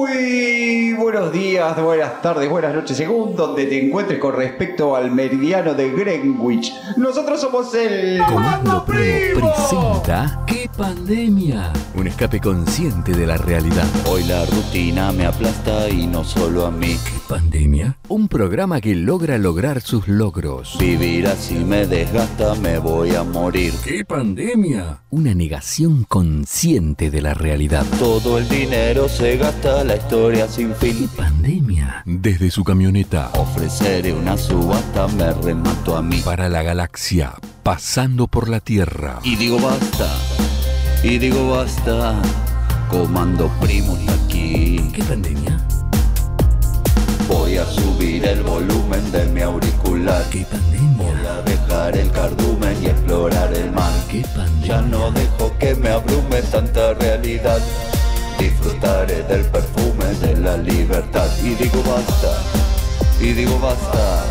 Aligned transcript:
Muy 0.00 0.79
buenos 1.20 1.34
días, 1.34 1.82
buenas 1.82 2.22
tardes, 2.22 2.48
buenas 2.48 2.74
noches, 2.74 2.96
según 2.96 3.36
donde 3.36 3.66
te 3.66 3.86
encuentres 3.86 4.18
con 4.18 4.34
respecto 4.34 4.96
al 4.96 5.10
meridiano 5.10 5.74
de 5.74 5.90
Greenwich. 5.90 6.72
Nosotros 6.96 7.38
somos 7.38 7.74
el 7.74 8.22
Comando 8.24 8.82
Primo 8.86 9.52
presenta 9.52 10.42
¿Qué 10.46 10.70
pandemia? 10.74 11.74
Un 11.94 12.06
escape 12.06 12.40
consciente 12.40 13.12
de 13.12 13.26
la 13.26 13.36
realidad. 13.36 13.84
Hoy 14.08 14.24
la 14.24 14.46
rutina 14.46 15.12
me 15.12 15.26
aplasta 15.26 15.90
y 15.90 16.06
no 16.06 16.24
solo 16.24 16.64
a 16.64 16.70
mí. 16.70 16.96
¿Qué 17.04 17.20
pandemia? 17.28 17.98
Un 18.08 18.26
programa 18.28 18.80
que 18.80 18.94
logra 18.94 19.36
lograr 19.36 19.82
sus 19.82 20.08
logros. 20.08 20.78
Vivir 20.78 21.26
así 21.26 21.56
me 21.56 21.86
desgasta, 21.86 22.54
me 22.54 22.78
voy 22.78 23.14
a 23.14 23.24
morir. 23.24 23.74
¿Qué 23.84 24.06
pandemia? 24.06 25.00
Una 25.10 25.34
negación 25.34 26.04
consciente 26.04 27.10
de 27.10 27.20
la 27.20 27.34
realidad. 27.34 27.84
Todo 27.98 28.38
el 28.38 28.48
dinero 28.48 29.08
se 29.08 29.36
gasta, 29.36 29.84
la 29.84 29.96
historia 29.96 30.48
sin 30.48 30.70
¿Qué 30.80 30.92
fin. 30.92 31.09
Pandemia? 31.16 32.02
Desde 32.06 32.50
su 32.50 32.64
camioneta 32.64 33.30
Ofreceré 33.34 34.12
una 34.12 34.36
subasta, 34.36 35.06
me 35.08 35.32
remato 35.32 35.96
a 35.96 36.02
mí. 36.02 36.20
para 36.24 36.48
la 36.48 36.62
galaxia, 36.62 37.34
pasando 37.62 38.26
por 38.26 38.48
la 38.48 38.60
Tierra. 38.60 39.18
Y 39.22 39.36
digo 39.36 39.58
basta, 39.60 40.08
y 41.02 41.18
digo 41.18 41.50
basta. 41.50 42.14
Comando 42.88 43.48
primo 43.60 43.96
está 43.96 44.14
aquí. 44.24 44.90
¿Qué 44.92 45.02
pandemia? 45.04 45.58
Voy 47.28 47.56
a 47.56 47.64
subir 47.66 48.24
el 48.24 48.42
volumen 48.42 49.12
de 49.12 49.26
mi 49.26 49.40
auricular. 49.42 50.24
¿Qué 50.30 50.44
Voy 50.50 50.58
pandemia? 50.58 51.34
a 51.34 51.42
dejar 51.42 51.96
el 51.96 52.10
cardumen 52.10 52.76
y 52.82 52.86
explorar 52.86 53.52
el 53.54 53.70
mar. 53.70 53.92
¿Qué 54.10 54.22
Ya 54.22 54.34
pandemia? 54.34 54.82
no 54.98 55.10
dejo 55.12 55.56
que 55.58 55.74
me 55.76 55.90
abrume 55.90 56.42
tanta 56.50 56.94
realidad. 56.94 57.60
Disfrutaré 58.38 59.22
del 59.24 59.44
perfume 59.44 59.89
de 60.14 60.36
la 60.36 60.56
libertad. 60.56 61.28
Y 61.42 61.54
digo 61.54 61.82
basta, 61.86 62.36
y 63.20 63.32
digo 63.32 63.58
basta. 63.58 64.24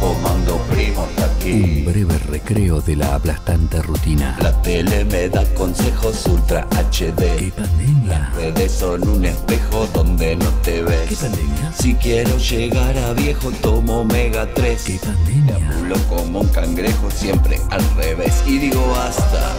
Comando 0.00 0.58
primo 0.70 1.06
está 1.08 1.24
Un 1.24 1.30
aquí. 1.36 1.82
breve 1.82 2.18
recreo 2.18 2.80
de 2.82 2.96
la 2.96 3.14
aplastante 3.14 3.80
rutina. 3.80 4.36
La 4.42 4.52
tele 4.60 5.04
me 5.06 5.30
da 5.30 5.44
consejos 5.54 6.26
ultra 6.26 6.66
¿Qué 6.90 7.10
HD. 7.12 7.52
pandemia? 7.52 8.30
Redes 8.36 8.72
son 8.72 9.08
un 9.08 9.24
espejo 9.24 9.88
donde 9.94 10.36
no 10.36 10.50
te 10.62 10.72
¿Qué 10.74 10.82
ves. 10.82 11.14
pandemia? 11.18 11.72
Si 11.80 11.94
quiero 11.94 12.36
llegar 12.36 12.98
a 12.98 13.14
viejo, 13.14 13.50
tomo 13.62 14.00
omega 14.00 14.46
3. 14.54 14.82
¿Qué 14.82 14.98
pandemia? 14.98 15.56
Hablo 15.70 15.96
como 16.10 16.40
un 16.40 16.48
cangrejo 16.48 17.10
siempre 17.10 17.58
al 17.70 17.82
revés 17.96 18.42
y 18.46 18.58
digo 18.58 18.86
basta, 18.88 19.52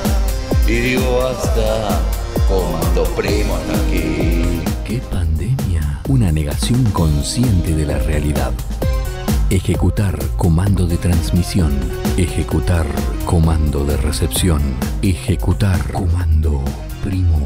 y 0.67 0.73
digo 0.73 1.17
basta, 1.23 1.99
comando 2.47 3.03
primo 3.15 3.55
hasta 3.55 3.73
aquí. 3.87 4.61
¿Qué 4.85 4.99
pandemia? 4.99 5.24
Una 6.07 6.31
negación 6.31 6.83
consciente 6.91 7.73
de 7.73 7.83
la 7.83 7.97
realidad. 7.97 8.51
Ejecutar 9.49 10.15
comando 10.37 10.85
de 10.85 10.97
transmisión. 10.97 11.71
Ejecutar 12.15 12.85
comando 13.25 13.83
de 13.85 13.97
recepción. 13.97 14.61
Ejecutar 15.01 15.79
comando 15.91 16.63
primo. 17.03 17.39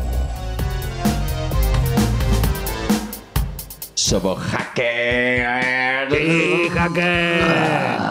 Somos 3.93 4.37
hackers. 4.39 6.13
¡Sí, 6.13 6.69
hacker! 6.73 8.09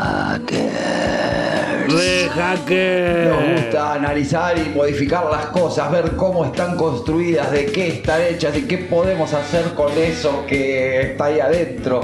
¡Re 1.89 2.29
hacker! 2.29 3.29
Nos 3.29 3.63
gusta 3.63 3.95
analizar 3.95 4.59
y 4.59 4.69
modificar 4.77 5.25
las 5.31 5.47
cosas, 5.47 5.91
ver 5.91 6.17
cómo 6.17 6.45
están 6.45 6.77
construidas, 6.77 7.51
de 7.51 7.67
qué 7.67 7.89
están 7.89 8.21
hechas 8.23 8.57
y 8.59 8.63
qué 8.63 8.79
podemos 8.79 9.33
hacer 9.33 9.75
con 9.75 9.91
eso 9.97 10.45
que 10.47 11.01
está 11.01 11.27
ahí 11.27 11.41
adentro. 11.41 12.03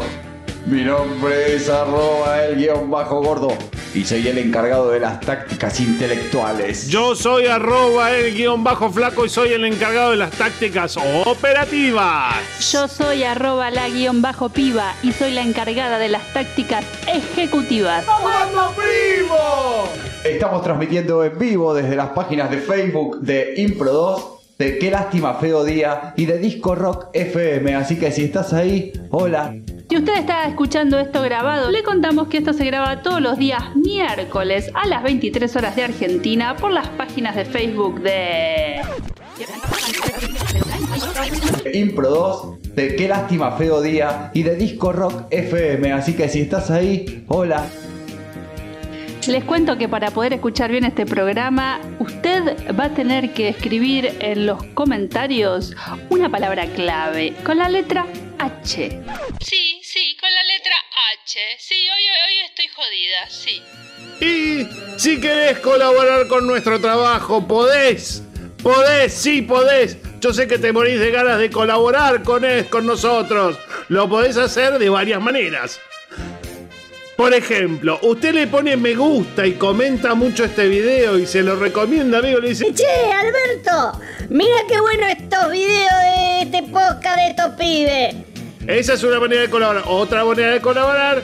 Mi 0.67 0.83
nombre 0.85 1.57
es 1.57 1.69
arroba 1.69 2.45
el 2.45 2.57
guion 2.57 2.91
bajo 2.91 3.21
gordo 3.21 3.49
y 3.95 4.05
soy 4.05 4.27
el 4.27 4.39
encargado 4.39 4.91
de 4.91 5.01
las 5.01 5.21
tácticas 5.21 5.79
intelectuales. 5.79 6.89
Yo 6.89 7.15
soy 7.15 7.47
arroba 7.47 8.11
el 8.11 8.35
guion 8.35 8.65
bajo 8.65 8.91
flaco 8.91 9.25
y 9.25 9.29
soy 9.29 9.53
el 9.53 9.65
encargado 9.65 10.11
de 10.11 10.17
las 10.17 10.33
tácticas 10.33 10.97
operativas. 11.25 12.35
Yo 12.73 12.89
soy 12.89 13.23
arroba 13.23 13.71
la 13.71 13.89
guion 13.89 14.21
bajo 14.21 14.49
piba 14.49 14.95
y 15.03 15.13
soy 15.13 15.31
la 15.31 15.43
encargada 15.43 15.99
de 15.99 16.09
las 16.09 16.33
tácticas 16.33 16.85
ejecutivas. 17.07 18.05
Estamos 20.25 20.63
transmitiendo 20.63 21.23
en 21.23 21.39
vivo 21.39 21.75
desde 21.75 21.95
las 21.95 22.09
páginas 22.09 22.51
de 22.51 22.59
Facebook 22.59 23.21
de 23.21 23.55
Impro 23.59 23.93
2, 23.93 24.34
de 24.59 24.79
Qué 24.79 24.91
lástima 24.91 25.35
feo 25.35 25.65
día 25.65 26.15
y 26.17 26.27
de 26.27 26.39
Disco 26.39 26.75
Rock 26.75 27.09
FM. 27.13 27.75
Así 27.75 27.97
que 27.97 28.13
si 28.13 28.25
estás 28.25 28.53
ahí, 28.53 28.93
hola. 29.11 29.55
Si 29.89 29.97
usted 29.97 30.15
está 30.17 30.47
escuchando 30.47 30.99
esto 30.99 31.23
grabado, 31.23 31.71
le 31.71 31.83
contamos 31.83 32.29
que 32.29 32.39
esto 32.39 32.53
se 32.53 32.65
graba 32.65 33.03
todos 33.03 33.21
los 33.21 33.37
días 33.39 33.77
miércoles 33.77 34.71
a 34.75 34.87
las 34.87 35.03
23 35.03 35.55
horas 35.57 35.77
de 35.77 35.85
Argentina 35.85 36.57
por 36.57 36.71
las 36.71 36.89
páginas 36.89 37.37
de 37.37 37.45
Facebook 37.45 38.01
de... 38.01 38.81
Impro 41.73 42.11
2, 42.11 42.75
de 42.75 42.97
Qué 42.97 43.09
lástima 43.09 43.53
feo 43.53 43.83
día 43.83 44.31
y 44.33 44.43
de 44.43 44.57
Disco 44.57 44.93
Rock 44.93 45.27
FM. 45.31 45.93
Así 45.93 46.15
que 46.15 46.29
si 46.29 46.41
estás 46.41 46.71
ahí, 46.71 47.25
hola. 47.29 47.67
Les 49.27 49.43
cuento 49.45 49.79
que 49.79 49.89
para 49.89 50.11
poder 50.11 50.35
escuchar 50.35 50.71
bien 50.71 50.85
este 50.85 51.07
programa, 51.07 51.81
usted 51.99 52.43
va 52.79 52.85
a 52.85 52.91
tener 52.95 53.33
que 53.33 53.49
escribir 53.49 54.17
en 54.21 54.45
los 54.47 54.63
comentarios 54.75 55.73
una 56.11 56.29
palabra 56.29 56.67
clave 56.67 57.35
con 57.45 57.57
la 57.59 57.69
letra 57.71 58.07
H. 58.39 59.01
Sí, 59.41 59.81
sí, 59.83 60.17
con 60.21 60.31
la 60.33 60.45
letra 60.45 60.75
H. 61.23 61.39
Sí, 61.59 61.75
hoy, 61.75 62.03
hoy 62.27 62.45
estoy 62.45 62.67
jodida, 62.69 63.31
sí. 63.31 63.63
Y 64.21 64.99
si 65.01 65.21
querés 65.21 65.59
colaborar 65.61 66.29
con 66.29 66.47
nuestro 66.47 66.79
trabajo, 66.81 67.47
podés. 67.49 68.23
Podés, 68.63 69.13
sí 69.15 69.41
podés. 69.43 69.97
Yo 70.21 70.33
sé 70.35 70.47
que 70.47 70.59
te 70.59 70.73
morís 70.73 71.01
de 71.01 71.11
ganas 71.11 71.39
de 71.39 71.51
colaborar 71.51 72.23
con, 72.23 72.45
es- 72.45 72.67
con 72.67 72.87
nosotros. 72.87 73.59
Lo 73.89 74.09
podés 74.09 74.37
hacer 74.37 74.79
de 74.79 74.89
varias 74.91 75.21
maneras. 75.21 75.81
Por 77.17 77.33
ejemplo, 77.33 78.01
usted 78.03 78.35
le 78.35 78.49
pone 78.49 78.77
me 78.77 78.95
gusta 78.95 79.47
y 79.47 79.53
comenta 79.53 80.15
mucho 80.15 80.45
este 80.45 80.67
video 80.67 81.17
y 81.17 81.27
se 81.27 81.43
lo 81.43 81.55
recomienda, 81.55 82.19
amigo. 82.19 82.41
Le 82.41 82.49
dice, 82.49 82.75
Che, 82.75 82.85
Alberto, 82.85 84.01
mira 84.31 84.57
qué 84.69 84.81
bueno 84.81 85.07
estos 85.07 85.53
videos 85.53 85.93
de 86.03 86.43
este 86.43 86.63
podcast 86.65 87.17
de 87.17 87.29
estos 87.29 87.51
pibes. 87.57 88.15
Esa 88.67 88.95
es 88.95 89.03
una 89.05 89.21
manera 89.21 89.43
de 89.43 89.51
colaborar. 89.51 89.85
Otra 89.87 90.25
manera 90.25 90.53
de 90.55 90.61
colaborar 90.61 91.23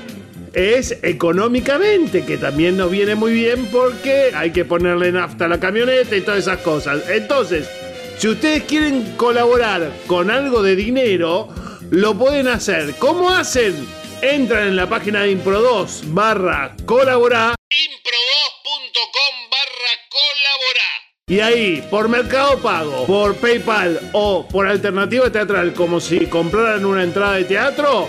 es 0.53 0.97
económicamente, 1.03 2.25
que 2.25 2.37
también 2.39 2.77
nos 2.77 2.91
viene 2.93 3.17
muy 3.17 3.33
bien 3.33 3.67
porque 3.73 4.31
hay 4.33 4.53
que 4.53 4.65
ponerle 4.65 5.11
nafta 5.11 5.47
a 5.47 5.49
la 5.49 5.59
camioneta 5.59 6.15
y 6.15 6.21
todas 6.21 6.41
esas 6.41 6.59
cosas. 6.59 7.03
Entonces, 7.09 7.69
si 8.17 8.29
ustedes 8.29 8.63
quieren 8.63 9.17
colaborar 9.17 9.91
con 10.07 10.31
algo 10.31 10.63
de 10.63 10.77
dinero, 10.77 11.49
lo 11.91 12.17
pueden 12.17 12.47
hacer. 12.47 12.95
¿Cómo 13.01 13.31
hacen? 13.31 14.00
Entran 14.23 14.69
en 14.69 14.77
la 14.77 14.87
página 14.87 15.23
de 15.23 15.35
Impro2 15.35 16.03
barra 16.13 16.77
colaborar. 16.85 17.55
Impro2.com 17.71 19.51
barra 19.51 19.93
colaborar. 20.11 21.01
Y 21.27 21.41
ahí, 21.41 21.89
por 21.91 22.11
Mercado 22.11 22.59
Pago, 22.59 23.07
por 23.07 23.35
PayPal 23.37 24.11
o 24.13 24.47
por 24.47 24.67
alternativa 24.67 25.33
teatral, 25.33 25.73
como 25.73 26.01
si 26.01 26.27
compraran 26.27 26.85
una 26.85 27.03
entrada 27.03 27.37
de 27.37 27.45
teatro, 27.45 28.09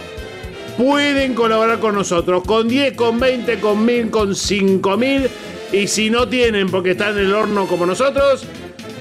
pueden 0.78 1.34
colaborar 1.34 1.80
con 1.80 1.96
nosotros. 1.96 2.44
Con 2.46 2.68
10, 2.68 2.94
con 2.98 3.18
20, 3.18 3.62
con 3.62 3.86
1000, 3.86 4.10
con 4.12 4.36
5000. 4.36 5.30
Y 5.72 5.88
si 5.88 6.10
no 6.10 6.28
tienen 6.28 6.70
porque 6.70 6.92
están 6.92 7.18
en 7.18 7.28
el 7.28 7.34
horno 7.34 7.68
como 7.68 7.86
nosotros, 7.86 8.44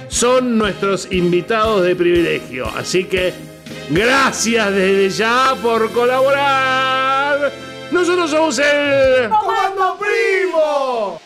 son 0.07 0.59
nuestros 0.59 1.11
invitados 1.11 1.83
de 1.83 1.97
privilegio. 1.97 2.69
Así 2.69 3.03
que 3.03 3.50
gracias 3.91 4.73
desde 4.73 5.11
ya 5.11 5.55
por 5.63 5.93
colaborar. 5.93 7.53
Nosotros 7.91 8.31
somos 8.31 8.59
el... 8.59 9.29
¡Comando 9.29 9.99
Primo! 9.99 11.21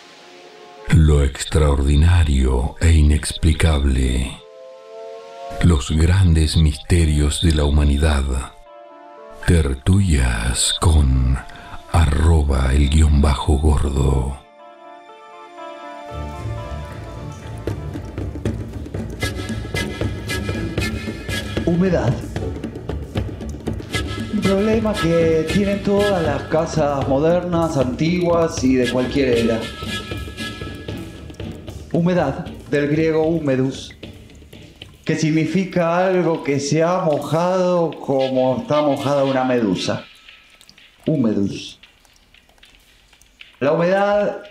Lo 0.88 1.22
extraordinario 1.22 2.76
e 2.80 2.92
inexplicable. 2.92 4.38
Los 5.62 5.90
grandes 5.90 6.56
misterios 6.56 7.40
de 7.42 7.54
la 7.54 7.64
humanidad. 7.64 8.24
Tertulias 9.46 10.74
con 10.80 11.38
arroba 11.92 12.72
el 12.72 12.90
guion 12.90 13.22
bajo 13.22 13.58
gordo. 13.58 14.38
Humedad. 21.66 22.33
Un 24.34 24.40
problema 24.40 24.92
que 24.92 25.46
tienen 25.52 25.80
todas 25.84 26.20
las 26.24 26.42
casas 26.48 27.06
modernas, 27.06 27.76
antiguas 27.76 28.64
y 28.64 28.74
de 28.74 28.90
cualquier 28.90 29.28
era. 29.28 29.60
Humedad, 31.92 32.44
del 32.68 32.88
griego 32.88 33.28
humedus. 33.28 33.94
que 35.04 35.14
significa 35.14 36.04
algo 36.08 36.42
que 36.42 36.58
se 36.58 36.82
ha 36.82 36.98
mojado 37.02 37.92
como 37.92 38.58
está 38.58 38.82
mojada 38.82 39.22
una 39.22 39.44
medusa. 39.44 40.04
Húmedus. 41.06 41.78
La 43.60 43.70
humedad 43.70 44.42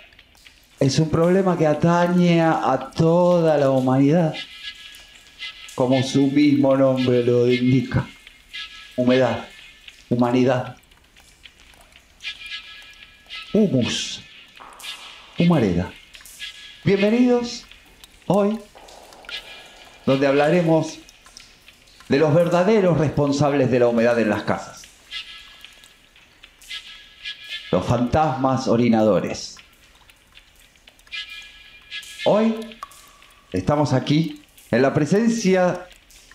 es 0.80 0.98
un 0.98 1.10
problema 1.10 1.58
que 1.58 1.68
atañe 1.68 2.42
a 2.42 2.90
toda 2.96 3.58
la 3.58 3.70
humanidad, 3.70 4.34
como 5.76 6.02
su 6.04 6.28
mismo 6.28 6.78
nombre 6.78 7.22
lo 7.26 7.52
indica. 7.52 8.08
Humedad, 8.96 9.48
humanidad. 10.14 10.78
Humus, 13.54 14.22
humareda. 15.38 15.92
Bienvenidos 16.84 17.66
hoy, 18.28 18.60
donde 20.06 20.28
hablaremos 20.28 21.00
de 22.10 22.20
los 22.20 22.34
verdaderos 22.34 22.98
responsables 22.98 23.72
de 23.72 23.80
la 23.80 23.88
humedad 23.88 24.20
en 24.20 24.30
las 24.30 24.44
casas. 24.44 24.84
Los 27.72 27.86
fantasmas 27.86 28.68
orinadores. 28.68 29.58
Hoy 32.26 32.78
estamos 33.52 33.94
aquí 33.94 34.42
en 34.70 34.82
la 34.82 34.94
presencia 34.94 35.88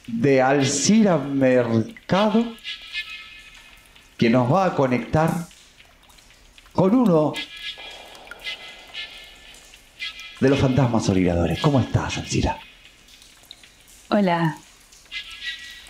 de 0.09 0.41
Alcira 0.43 1.19
Mercado, 1.19 2.45
que 4.19 4.29
nos 4.29 4.53
va 4.53 4.67
a 4.67 4.75
conectar 4.75 5.31
con 6.73 6.95
uno 6.95 7.33
de 10.41 10.49
los 10.49 10.59
fantasmas 10.59 11.09
orinadores. 11.09 11.61
¿Cómo 11.61 11.81
estás, 11.81 12.19
Alcira? 12.19 12.59
Hola. 14.11 14.59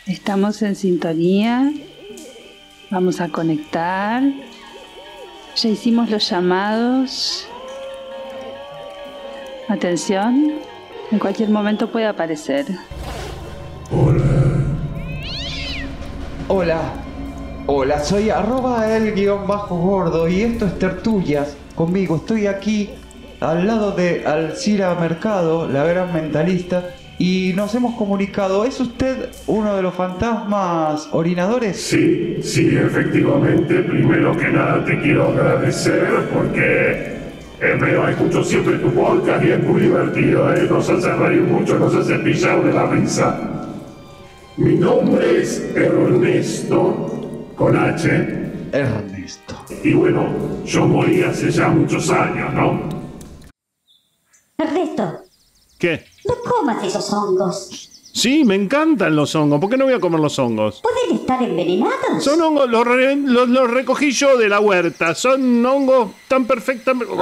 Estamos 0.07 0.63
en 0.63 0.77
sintonía. 0.77 1.73
Vamos 2.91 3.21
a 3.21 3.29
conectar. 3.29 4.23
Ya 5.57 5.69
hicimos 5.69 6.11
los 6.11 6.29
llamados. 6.29 7.47
Atención. 9.69 10.55
En 11.11 11.19
cualquier 11.19 11.49
momento 11.49 11.91
puede 11.91 12.07
aparecer. 12.07 12.67
Hola. 13.91 14.23
Hola, 16.49 16.93
soy 18.03 18.31
arroba 18.31 18.97
el 18.97 19.15
guion 19.15 19.47
bajo 19.47 19.77
gordo 19.77 20.27
y 20.27 20.41
esto 20.41 20.65
es 20.65 20.79
Tertulias. 20.79 21.55
Conmigo 21.75 22.17
estoy 22.17 22.47
aquí 22.47 22.91
al 23.41 23.67
lado 23.67 23.93
de 23.93 24.25
Alcira 24.27 24.95
Mercado, 24.95 25.69
la 25.69 25.85
gran 25.85 26.13
mentalista, 26.15 26.95
y 27.19 27.53
nos 27.55 27.75
hemos 27.75 27.95
comunicado. 27.97 28.65
¿Es 28.65 28.81
usted 28.81 29.29
uno 29.47 29.77
de 29.77 29.83
los 29.83 29.95
fantasmas 29.95 31.09
orinadores? 31.13 31.77
Sí, 31.77 32.39
sí, 32.43 32.75
efectivamente. 32.75 33.83
Primero 33.83 34.35
que 34.37 34.49
nada 34.49 34.85
te 34.85 34.99
quiero 35.01 35.29
agradecer 35.29 36.09
porque 36.33 37.19
eh, 37.61 37.77
me 37.79 38.11
escucho 38.11 38.43
siempre 38.45 38.79
tu 38.79 38.91
podcast 38.93 39.45
y 39.45 39.63
muy 39.63 39.83
divertido. 39.83 40.55
Eh. 40.55 40.67
Nos 40.71 40.89
hace 40.89 41.13
reír 41.13 41.43
mucho, 41.43 41.79
nos 41.79 41.95
hace 41.95 42.19
pillar 42.21 42.65
de 42.65 42.73
la 42.73 42.87
risa. 42.87 43.41
Mi 44.57 44.75
nombre 44.75 45.43
es 45.43 45.71
Ernesto, 45.77 47.18
con 47.59 47.77
H. 47.77 48.09
Ernesto. 48.73 49.55
Y 49.83 49.93
bueno, 49.93 50.29
yo 50.65 50.87
morí 50.87 51.23
hace 51.23 51.51
ya 51.51 51.69
muchos 51.69 52.09
años, 52.11 52.53
¿no? 52.55 52.81
Ernesto, 54.57 55.21
¿Qué? 55.79 56.05
no 56.27 56.35
comas 56.51 56.85
esos 56.85 57.13
hongos. 57.13 57.89
Sí, 58.13 58.45
me 58.45 58.57
encantan 58.57 59.15
los 59.15 59.35
hongos. 59.37 59.61
¿Por 59.61 59.71
qué 59.71 59.77
no 59.77 59.85
voy 59.85 59.95
a 59.95 60.01
comer 60.01 60.19
los 60.19 60.37
hongos? 60.39 60.83
Pueden 60.83 61.21
estar 61.21 61.41
envenenados. 61.43 62.25
Son 62.25 62.41
hongos, 62.43 62.69
los, 62.69 62.85
re- 62.85 63.15
los- 63.17 63.49
los 63.49 63.71
recogí 63.71 64.11
yo 64.11 64.37
de 64.37 64.49
la 64.49 64.59
huerta. 64.61 65.15
Son 65.15 65.65
hongos 65.65 66.11
tan 66.27 66.45
perfectamente... 66.47 67.13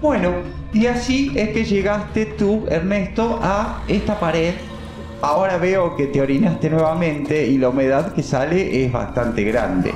Bueno, 0.00 0.32
y 0.72 0.86
así 0.86 1.30
es 1.36 1.50
que 1.50 1.64
llegaste 1.64 2.26
tú, 2.26 2.64
Ernesto, 2.68 3.38
a 3.42 3.84
esta 3.86 4.18
pared. 4.18 4.54
Ahora 5.22 5.58
veo 5.58 5.96
que 5.96 6.06
te 6.06 6.22
orinaste 6.22 6.70
nuevamente 6.70 7.46
y 7.46 7.58
la 7.58 7.68
humedad 7.68 8.12
que 8.14 8.22
sale 8.22 8.84
es 8.84 8.90
bastante 8.90 9.44
grande. 9.44 9.92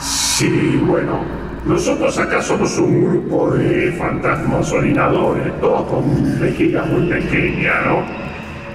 Sí, 0.00 0.80
bueno, 0.84 1.20
nosotros 1.64 2.18
acá 2.18 2.42
somos 2.42 2.76
un 2.78 3.04
grupo 3.04 3.52
de 3.52 3.92
fantasmas 3.92 4.72
orinadores, 4.72 5.60
todos 5.60 5.86
con 5.86 6.40
vejigas 6.40 6.86
muy 6.88 7.08
pequeñas, 7.08 7.86
¿no? 7.86 8.04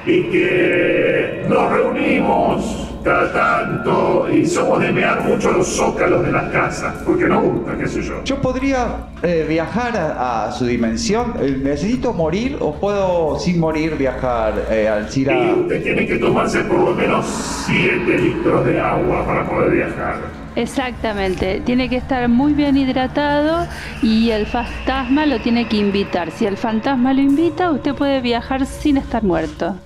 Y 0.06 0.24
que 0.24 1.46
nos 1.50 1.72
reunimos 1.72 2.91
cada 3.04 3.32
tanto 3.32 4.28
y 4.32 4.46
somos 4.46 4.80
de 4.80 4.92
mear 4.92 5.24
mucho 5.24 5.52
los 5.52 5.68
zócalos 5.68 6.26
de 6.26 6.32
las 6.32 6.52
casas, 6.52 6.96
porque 7.06 7.26
nos 7.26 7.44
gusta, 7.44 7.78
qué 7.78 7.88
sé 7.88 8.02
yo. 8.02 8.24
¿Yo 8.24 8.42
podría 8.42 9.08
eh, 9.24 9.46
viajar 9.48 9.96
a, 9.98 10.46
a 10.46 10.52
su 10.52 10.66
dimensión? 10.66 11.34
Eh, 11.40 11.60
¿Necesito 11.64 12.14
morir 12.14 12.58
o 12.60 12.74
puedo 12.76 13.40
sin 13.40 13.60
morir 13.60 13.96
viajar 13.98 14.54
eh, 14.70 14.88
al 14.88 15.08
Y 15.08 15.12
Cira? 15.12 15.54
usted 15.54 15.84
tiene 15.84 16.06
que 16.08 16.18
tomarse 16.18 16.62
por 16.62 16.80
lo 16.80 16.96
menos 16.96 17.26
7 17.68 18.18
litros 18.18 18.66
de 18.66 18.80
agua 18.80 19.26
para 19.26 19.48
poder 19.50 19.72
viajar. 19.72 20.42
Exactamente. 20.56 21.62
Tiene 21.62 21.90
que 21.90 21.96
estar 21.96 22.28
muy 22.28 22.54
bien 22.54 22.76
hidratado 22.76 23.68
y 24.02 24.32
el 24.32 24.46
fantasma 24.46 25.26
lo 25.26 25.40
tiene 25.40 25.68
que 25.68 25.78
invitar. 25.78 26.32
Si 26.32 26.46
el 26.46 26.58
fantasma 26.58 27.14
lo 27.14 27.22
invita, 27.22 27.72
usted 27.72 27.96
puede 27.96 28.20
viajar 28.22 28.66
sin 28.66 28.98
estar 28.98 29.24
muerto. 29.24 29.78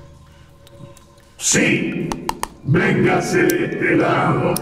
Sí, 1.38 2.10
véngase 2.66 3.44
de 3.44 3.66
este 3.66 3.96
lado. 3.96 4.54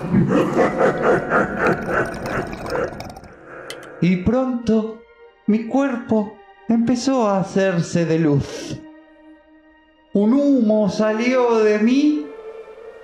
Y 4.01 4.17
pronto 4.17 4.99
mi 5.47 5.67
cuerpo 5.67 6.33
empezó 6.67 7.27
a 7.27 7.39
hacerse 7.39 8.05
de 8.05 8.19
luz. 8.19 8.79
Un 10.13 10.33
humo 10.33 10.89
salió 10.89 11.59
de 11.63 11.79
mí 11.79 12.25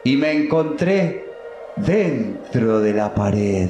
y 0.04 0.18
me 0.18 0.32
encontré 0.32 1.26
dentro 1.78 2.82
de 2.82 2.94
la 2.94 3.14
pared. 3.14 3.70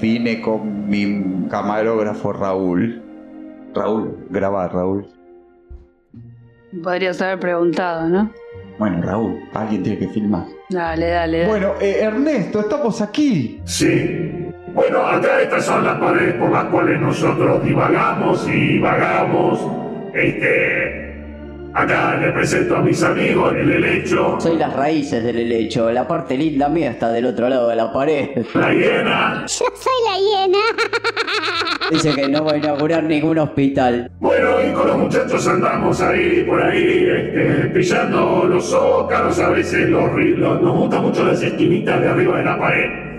Vine 0.00 0.40
con 0.40 0.88
mi 0.88 1.48
camarógrafo 1.48 2.32
Raúl. 2.32 3.02
Raúl, 3.74 4.26
graba 4.30 4.68
Raúl. 4.68 5.06
Podrías 6.82 7.20
haber 7.20 7.40
preguntado, 7.40 8.08
¿no? 8.08 8.30
Bueno, 8.80 9.02
Raúl, 9.02 9.38
alguien 9.52 9.82
tiene 9.82 9.98
que 9.98 10.08
filmar. 10.08 10.46
Dale, 10.70 11.08
dale, 11.08 11.38
dale. 11.40 11.48
Bueno, 11.50 11.74
eh, 11.82 11.98
Ernesto, 12.00 12.60
estamos 12.60 13.02
aquí. 13.02 13.60
Sí. 13.66 14.50
Bueno, 14.72 15.04
acá 15.06 15.42
estas 15.42 15.66
son 15.66 15.84
las 15.84 15.98
paredes 15.98 16.32
por 16.36 16.50
las 16.50 16.64
cuales 16.64 16.98
nosotros 16.98 17.62
divagamos 17.62 18.48
y 18.48 18.78
vagamos. 18.78 19.60
Este. 20.14 20.89
Acá 21.72 22.16
le 22.20 22.32
presento 22.32 22.76
a 22.76 22.80
mis 22.82 23.00
amigos 23.02 23.54
el 23.54 23.70
helecho, 23.70 24.36
Soy 24.40 24.56
las 24.56 24.74
raíces 24.74 25.22
del 25.22 25.36
helecho. 25.38 25.90
La 25.92 26.06
parte 26.06 26.36
linda 26.36 26.68
mía 26.68 26.90
está 26.90 27.10
del 27.12 27.26
otro 27.26 27.48
lado 27.48 27.68
de 27.68 27.76
la 27.76 27.92
pared. 27.92 28.30
la 28.54 28.72
hiena. 28.72 29.44
Yo 29.46 29.66
soy 29.74 29.92
la 30.08 30.18
hiena. 30.18 30.58
Dice 31.90 32.14
que 32.14 32.28
no 32.28 32.44
va 32.44 32.52
a 32.52 32.56
inaugurar 32.56 33.04
ningún 33.04 33.38
hospital. 33.38 34.10
Bueno, 34.18 34.48
y 34.68 34.72
con 34.72 34.86
los 34.88 34.98
muchachos 34.98 35.46
andamos 35.46 36.00
ahí, 36.00 36.44
por 36.46 36.60
ahí, 36.62 37.06
este, 37.08 37.70
pillando 37.72 38.44
los 38.48 38.64
zócalos, 38.68 39.38
a 39.38 39.50
veces 39.50 39.88
los, 39.88 40.04
ri- 40.10 40.34
los- 40.36 40.60
Nos 40.60 40.76
gustan 40.76 41.02
mucho 41.02 41.24
las 41.24 41.40
esquinitas 41.42 42.00
de 42.00 42.08
arriba 42.08 42.38
de 42.38 42.44
la 42.44 42.58
pared. 42.58 43.09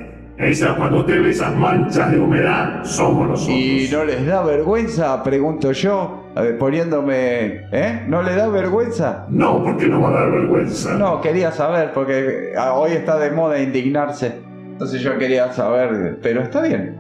Esas, 0.42 0.76
cuando 0.76 1.00
usted 1.00 1.22
ve 1.22 1.30
esas 1.30 1.56
manchas 1.56 2.12
de 2.12 2.20
humedad, 2.20 2.84
somos 2.84 3.30
nosotros. 3.30 3.56
¿Y 3.56 3.90
no 3.92 4.04
les 4.04 4.26
da 4.26 4.42
vergüenza? 4.44 5.22
Pregunto 5.24 5.72
yo, 5.72 6.32
eh, 6.36 6.56
poniéndome... 6.58 7.68
¿Eh? 7.72 8.04
¿No 8.08 8.24
les 8.24 8.36
da 8.36 8.48
vergüenza? 8.48 9.28
No, 9.30 9.64
porque 9.64 9.86
no 9.86 10.02
va 10.02 10.10
a 10.10 10.14
dar 10.14 10.32
vergüenza. 10.32 10.94
No, 10.96 11.22
quería 11.22 11.52
saber, 11.52 11.92
porque 11.94 12.54
ah, 12.58 12.74
hoy 12.74 12.94
está 12.94 13.20
de 13.20 13.30
moda 13.30 13.62
indignarse. 13.62 14.40
Entonces 14.72 15.02
yo 15.02 15.16
quería 15.20 15.54
saber, 15.54 16.18
pero 16.24 16.42
está 16.42 16.64
bien. 16.64 16.98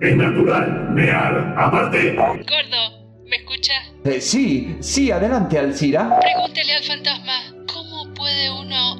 Es 0.00 0.16
natural, 0.16 0.88
mear. 0.94 1.54
Aparte, 1.58 2.14
Gordo, 2.14 3.06
¿me 3.26 3.36
escucha? 3.36 3.74
Eh, 4.04 4.22
sí, 4.22 4.78
sí, 4.80 5.10
adelante, 5.10 5.58
Alcira. 5.58 6.18
Pregúntele 6.18 6.76
al 6.76 6.84
fantasma, 6.84 7.32
¿cómo 7.70 8.14
puede 8.14 8.50
uno 8.50 8.96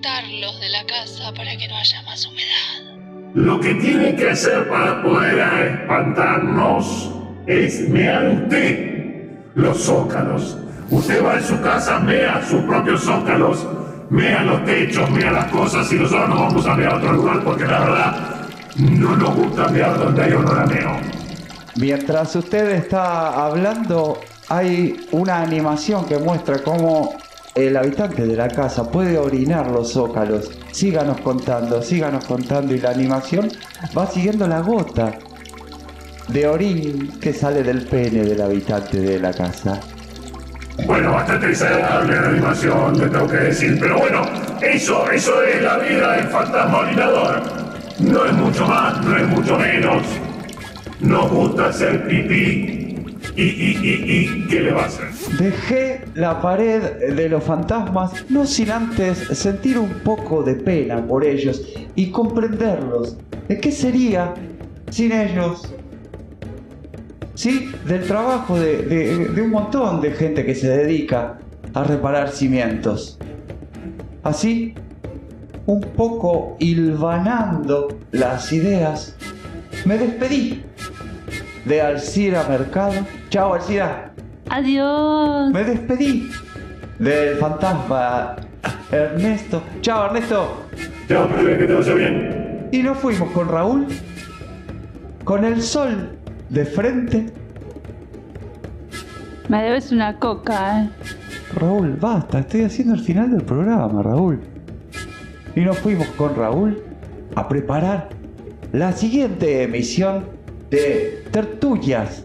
de 0.00 0.68
la 0.68 0.84
casa 0.86 1.32
para 1.34 1.56
que 1.56 1.66
no 1.66 1.76
haya 1.76 2.02
más 2.02 2.24
humedad? 2.26 2.88
lo 3.34 3.60
que 3.60 3.74
tiene 3.74 4.16
que 4.16 4.30
hacer 4.30 4.68
para 4.68 5.02
poder 5.02 5.38
espantarnos 5.38 7.10
es 7.46 7.88
mear 7.88 8.26
usted 8.28 9.40
los 9.54 9.82
zócalos. 9.82 10.56
Usted 10.90 11.22
va 11.24 11.34
en 11.34 11.44
su 11.44 11.60
casa, 11.60 11.98
mea 12.00 12.42
sus 12.48 12.62
propios 12.62 13.02
zócalos, 13.02 13.66
mea 14.08 14.42
los 14.44 14.64
techos, 14.64 15.10
mea 15.10 15.30
las 15.30 15.46
cosas 15.46 15.92
y 15.92 15.96
nosotros 15.96 16.28
nos 16.30 16.38
vamos 16.38 16.66
a 16.66 16.74
mear 16.74 16.92
a 16.92 16.96
otro 16.96 17.12
lugar 17.12 17.44
porque 17.44 17.66
la 17.66 17.80
verdad 17.80 18.46
no 18.76 19.16
nos 19.16 19.34
gusta 19.34 19.68
mear 19.68 19.98
donde 19.98 20.22
hay 20.22 20.32
olor 20.32 20.60
a 20.60 20.66
meo. 20.66 20.96
Mientras 21.76 22.34
usted 22.34 22.70
está 22.70 23.44
hablando, 23.44 24.20
hay 24.48 24.96
una 25.10 25.42
animación 25.42 26.06
que 26.06 26.18
muestra 26.18 26.62
cómo 26.62 27.14
el 27.54 27.76
habitante 27.76 28.26
de 28.26 28.36
la 28.36 28.48
casa 28.48 28.90
puede 28.90 29.18
orinar 29.18 29.70
los 29.70 29.92
zócalos. 29.92 30.50
Síganos 30.72 31.20
contando, 31.20 31.82
síganos 31.82 32.24
contando 32.24 32.74
y 32.74 32.80
la 32.80 32.90
animación 32.90 33.48
va 33.96 34.06
siguiendo 34.06 34.46
la 34.46 34.60
gota 34.60 35.12
de 36.28 36.46
orín 36.46 37.18
que 37.20 37.32
sale 37.32 37.62
del 37.62 37.86
pene 37.86 38.22
del 38.22 38.40
habitante 38.40 39.00
de 39.00 39.18
la 39.18 39.32
casa. 39.32 39.80
Bueno, 40.86 41.12
bastante 41.12 41.48
desagradable 41.48 42.14
la 42.14 42.28
animación, 42.28 42.98
te 42.98 43.08
tengo 43.08 43.26
que 43.26 43.36
decir. 43.36 43.78
Pero 43.80 43.98
bueno, 43.98 44.22
eso, 44.62 45.10
eso 45.10 45.42
es 45.42 45.62
la 45.62 45.78
vida 45.78 46.16
del 46.16 46.28
fantasma 46.28 46.78
orinador. 46.78 47.42
No 47.98 48.24
es 48.24 48.32
mucho 48.34 48.66
más, 48.66 49.04
no 49.04 49.16
es 49.16 49.26
mucho 49.26 49.58
menos. 49.58 50.02
Nos 51.00 51.30
gusta 51.30 51.66
hacer 51.66 52.06
pipí. 52.06 52.77
Y, 53.40 54.46
¿qué 54.48 54.60
le 54.62 54.72
va? 54.72 54.88
Dejé 55.38 56.00
la 56.14 56.40
pared 56.42 57.14
de 57.14 57.28
los 57.28 57.44
fantasmas 57.44 58.24
no 58.28 58.44
sin 58.44 58.70
antes 58.70 59.18
sentir 59.38 59.78
un 59.78 59.90
poco 60.02 60.42
de 60.42 60.54
pena 60.56 61.06
por 61.06 61.24
ellos 61.24 61.62
y 61.94 62.10
comprenderlos. 62.10 63.16
¿De 63.46 63.60
qué 63.60 63.70
sería 63.70 64.34
sin 64.90 65.12
ellos? 65.12 65.72
Sí, 67.34 67.70
del 67.86 68.02
trabajo 68.08 68.58
de, 68.58 68.78
de- 68.82 69.28
de 69.28 69.42
un 69.42 69.50
montón 69.50 70.00
de 70.00 70.10
gente 70.10 70.44
que 70.44 70.56
se 70.56 70.68
dedica 70.68 71.38
a 71.74 71.84
reparar 71.84 72.30
cimientos. 72.32 73.18
Así, 74.24 74.74
un 75.66 75.80
poco 75.80 76.56
hilvanando 76.58 77.96
las 78.10 78.52
ideas, 78.52 79.14
me 79.84 79.96
despedí 79.96 80.64
de 81.64 81.80
Alcira 81.80 82.44
Mercado. 82.48 83.06
Chao, 83.30 83.54
Alcira. 83.54 84.10
Adiós. 84.48 85.52
Me 85.52 85.62
despedí 85.62 86.30
del 86.98 87.36
fantasma 87.36 88.36
Ernesto. 88.90 89.62
Chao, 89.82 90.06
Ernesto. 90.06 90.64
Chao, 91.08 91.28
que 91.28 91.66
te 91.66 91.74
vaya 91.74 91.94
bien. 91.94 92.68
Y 92.72 92.82
nos 92.82 92.98
fuimos 92.98 93.30
con 93.32 93.48
Raúl, 93.48 93.86
con 95.24 95.44
el 95.44 95.60
sol 95.60 96.16
de 96.48 96.64
frente. 96.64 97.26
Me 99.48 99.62
debes 99.62 99.92
una 99.92 100.18
coca, 100.18 100.82
¿eh? 100.82 100.90
Raúl, 101.54 101.96
basta, 102.00 102.40
estoy 102.40 102.62
haciendo 102.62 102.94
el 102.94 103.00
final 103.00 103.30
del 103.30 103.42
programa, 103.42 104.02
Raúl. 104.02 104.40
Y 105.54 105.60
nos 105.60 105.78
fuimos 105.78 106.06
con 106.08 106.34
Raúl 106.34 106.82
a 107.34 107.46
preparar 107.48 108.08
la 108.72 108.92
siguiente 108.92 109.62
emisión 109.62 110.26
de 110.70 111.24
Tertulias 111.30 112.24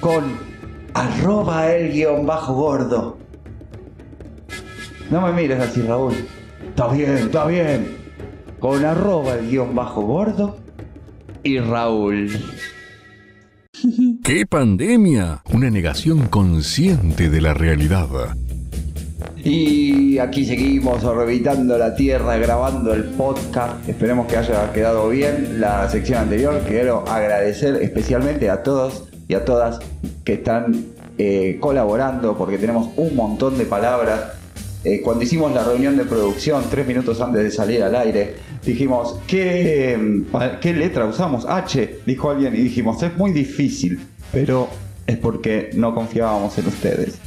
con 0.00 0.38
arroba 0.94 1.72
el 1.72 1.92
guion 1.92 2.26
bajo 2.26 2.54
gordo. 2.54 3.18
No 5.10 5.20
me 5.20 5.32
mires 5.32 5.60
así, 5.60 5.82
Raúl. 5.82 6.14
Está 6.68 6.88
bien, 6.88 7.16
está 7.16 7.46
bien. 7.46 7.96
Con 8.58 8.84
arroba 8.84 9.34
el 9.34 9.48
guion 9.48 9.74
bajo 9.74 10.02
gordo 10.02 10.58
y 11.42 11.58
Raúl. 11.58 12.30
¡Qué 14.24 14.44
pandemia! 14.44 15.42
Una 15.52 15.70
negación 15.70 16.26
consciente 16.26 17.30
de 17.30 17.40
la 17.40 17.54
realidad. 17.54 18.08
Y 19.44 20.18
aquí 20.18 20.44
seguimos 20.44 21.04
orbitando 21.04 21.78
la 21.78 21.94
Tierra, 21.94 22.36
grabando 22.36 22.92
el 22.92 23.04
podcast. 23.04 23.88
Esperemos 23.88 24.26
que 24.26 24.36
haya 24.36 24.72
quedado 24.72 25.08
bien 25.08 25.60
la 25.60 25.88
sección 25.88 26.18
anterior. 26.18 26.60
Quiero 26.66 27.08
agradecer 27.08 27.76
especialmente 27.76 28.50
a 28.50 28.62
todos 28.62 29.07
y 29.28 29.34
a 29.34 29.44
todas 29.44 29.78
que 30.24 30.34
están 30.34 30.86
eh, 31.18 31.58
colaborando 31.60 32.36
porque 32.36 32.58
tenemos 32.58 32.88
un 32.96 33.14
montón 33.14 33.58
de 33.58 33.66
palabras. 33.66 34.32
Eh, 34.84 35.02
cuando 35.02 35.24
hicimos 35.24 35.52
la 35.52 35.64
reunión 35.64 35.96
de 35.96 36.04
producción, 36.04 36.64
tres 36.70 36.86
minutos 36.86 37.20
antes 37.20 37.42
de 37.42 37.50
salir 37.50 37.82
al 37.82 37.94
aire, 37.94 38.36
dijimos, 38.64 39.18
¿qué, 39.26 40.24
¿qué 40.60 40.72
letra 40.72 41.04
usamos? 41.04 41.44
H, 41.46 42.00
dijo 42.06 42.30
alguien, 42.30 42.54
y 42.54 42.58
dijimos, 42.60 43.02
es 43.02 43.14
muy 43.16 43.32
difícil, 43.32 44.00
pero 44.32 44.68
es 45.06 45.16
porque 45.16 45.70
no 45.74 45.94
confiábamos 45.94 46.56
en 46.58 46.68
ustedes. 46.68 47.18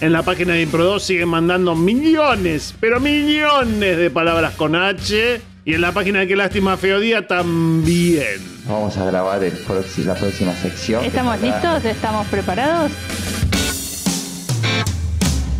En 0.00 0.12
la 0.12 0.22
página 0.22 0.52
de 0.52 0.68
Impro2 0.68 1.00
siguen 1.00 1.28
mandando 1.28 1.74
millones, 1.74 2.74
pero 2.78 3.00
millones 3.00 3.96
de 3.96 4.10
palabras 4.10 4.54
con 4.54 4.76
H. 4.76 5.40
Y 5.68 5.74
en 5.74 5.82
la 5.82 5.92
página 5.92 6.20
de 6.20 6.26
Qué 6.26 6.34
Lástima 6.34 6.78
Feo 6.78 6.98
Día 6.98 7.26
también. 7.26 8.24
Vamos 8.66 8.96
a 8.96 9.04
grabar 9.04 9.44
el 9.44 9.52
proxi- 9.66 10.02
la 10.02 10.14
próxima 10.14 10.54
sección. 10.54 11.04
¿Estamos 11.04 11.38
listos? 11.42 11.84
¿Estamos 11.84 12.26
preparados? 12.28 12.90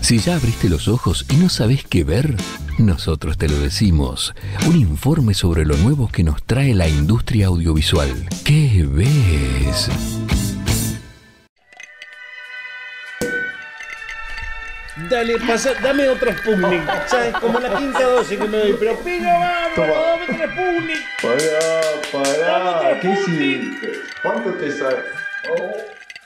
Si 0.01 0.19
ya 0.19 0.37
abriste 0.37 0.71
los 0.71 0.89
ojos 0.89 1.27
y 1.31 1.37
no 1.37 1.51
sabes 1.51 1.85
qué 1.87 2.05
ver, 2.05 2.35
nosotros 2.79 3.37
te 3.37 3.51
lo 3.51 3.61
decimos. 3.61 4.35
Un 4.67 4.77
informe 4.77 5.35
sobre 5.35 5.67
lo 5.67 5.77
nuevo 5.77 6.09
que 6.09 6.25
nos 6.25 6.43
trae 6.43 6.75
la 6.75 6.89
industria 6.89 7.49
audiovisual. 7.49 8.09
¿Qué 8.45 8.87
ves? 8.91 9.91
Dale, 15.09 15.39
pasa, 15.47 15.75
dame 15.83 16.09
otro 16.09 16.33
Sputnik. 16.33 16.83
¿Sabes? 17.07 17.35
Como 17.37 17.59
la 17.61 17.77
quinta 17.77 18.03
dosis 18.03 18.39
que 18.39 18.49
me 18.49 18.59
doy. 18.59 18.77
Pero 18.79 18.97
pega, 18.99 19.33
vamos, 19.39 19.75
Toma. 19.75 19.87
dame 19.89 20.25
otro 20.25 20.47
Sputnik. 20.53 21.03
Pará, 21.23 21.61
Dame 22.13 22.35
pará. 22.35 22.79
otro 22.89 23.01
¿Qué 23.01 23.09
hiciste? 23.11 23.93
¿Cuánto 24.23 24.51
te 24.55 24.71
sale? 24.73 24.97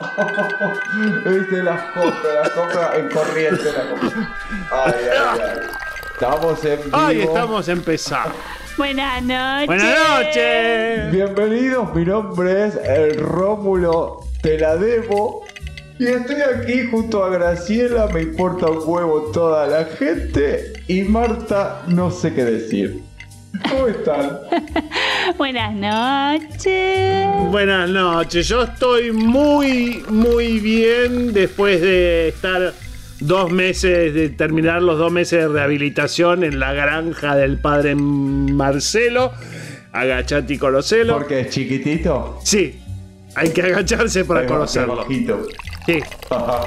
Viste 1.24 1.62
las 1.62 1.80
compras, 1.92 2.34
las 2.40 2.50
compras 2.50 2.90
en 2.96 3.08
corriente. 3.10 3.64
La 3.72 3.90
compra. 3.90 4.36
Ay, 4.70 4.92
ay, 4.96 5.40
ay. 5.40 5.58
Estamos 6.14 6.64
en 6.64 6.78
vivo. 6.84 6.96
Ay, 6.96 7.20
estamos 7.22 7.68
empezando. 7.68 8.34
Buenas 8.76 9.22
noches. 9.22 9.66
Buenas 9.66 10.08
noches. 10.08 11.10
Bienvenidos, 11.12 11.94
mi 11.94 12.04
nombre 12.04 12.66
es 12.68 12.76
el 12.76 13.18
Rómulo 13.20 14.20
Te 14.40 14.58
la 14.58 14.76
debo. 14.76 15.44
Y 15.98 16.06
estoy 16.06 16.36
aquí 16.40 16.86
junto 16.90 17.24
a 17.24 17.30
Graciela, 17.30 18.08
me 18.08 18.22
importa 18.22 18.66
un 18.66 18.78
huevo 18.84 19.30
toda 19.32 19.66
la 19.66 19.84
gente. 19.84 20.72
Y 20.88 21.02
Marta, 21.02 21.82
no 21.86 22.10
sé 22.10 22.34
qué 22.34 22.44
decir. 22.44 23.02
¿Cómo 23.68 23.86
están? 23.86 24.38
Buenas 25.38 25.74
noches. 25.74 27.26
Buenas 27.50 27.90
noches, 27.90 28.48
yo 28.48 28.62
estoy 28.62 29.12
muy, 29.12 30.02
muy 30.08 30.58
bien 30.58 31.32
después 31.32 31.80
de 31.80 32.28
estar 32.28 32.72
dos 33.20 33.52
meses, 33.52 34.14
de 34.14 34.30
terminar 34.30 34.82
los 34.82 34.98
dos 34.98 35.12
meses 35.12 35.42
de 35.42 35.48
rehabilitación 35.48 36.42
en 36.42 36.58
la 36.58 36.72
granja 36.72 37.36
del 37.36 37.58
padre 37.58 37.94
Marcelo. 37.94 39.32
Agachate 39.92 40.54
y 40.54 40.58
conocelo. 40.58 41.18
Porque 41.18 41.40
es 41.40 41.50
chiquitito. 41.50 42.40
Sí, 42.42 42.80
hay 43.34 43.50
que 43.50 43.62
agacharse 43.62 44.24
para 44.24 44.46
conocerlo. 44.46 44.96
bajito. 44.96 45.46
Sí. 45.86 45.98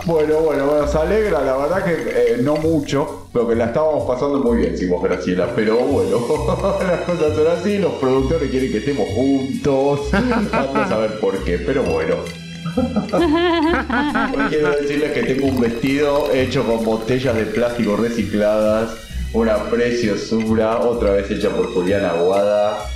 Bueno, 0.05 0.41
bueno, 0.41 0.65
bueno, 0.65 0.87
se 0.87 0.97
alegra, 0.97 1.41
la 1.41 1.55
verdad 1.55 1.85
que 1.85 1.93
eh, 1.93 2.37
no 2.41 2.57
mucho, 2.57 3.27
pero 3.31 3.47
que 3.47 3.55
la 3.55 3.65
estábamos 3.67 4.05
pasando 4.05 4.39
muy 4.39 4.57
bien, 4.57 4.77
si 4.77 4.87
vos 4.87 5.01
Graciela, 5.01 5.47
pero 5.55 5.77
bueno, 5.77 6.19
las 6.85 7.01
cosas 7.01 7.35
son 7.35 7.47
así, 7.47 7.77
los 7.77 7.93
productores 7.93 8.51
quieren 8.51 8.71
que 8.71 8.79
estemos 8.79 9.07
juntos, 9.09 10.13
ando 10.13 10.79
a 10.79 10.87
saber 10.89 11.19
por 11.19 11.41
qué, 11.45 11.59
pero 11.59 11.83
bueno. 11.83 12.15
Hoy 12.75 14.43
quiero 14.49 14.71
decirles 14.71 15.11
que 15.13 15.23
tengo 15.23 15.47
un 15.47 15.61
vestido 15.61 16.31
hecho 16.33 16.65
con 16.65 16.83
botellas 16.83 17.35
de 17.35 17.45
plástico 17.45 17.95
recicladas, 17.95 18.97
una 19.31 19.69
preciosura, 19.69 20.79
otra 20.79 21.11
vez 21.11 21.31
hecha 21.31 21.49
por 21.49 21.73
Juliana 21.73 22.09
Aguada, 22.09 22.89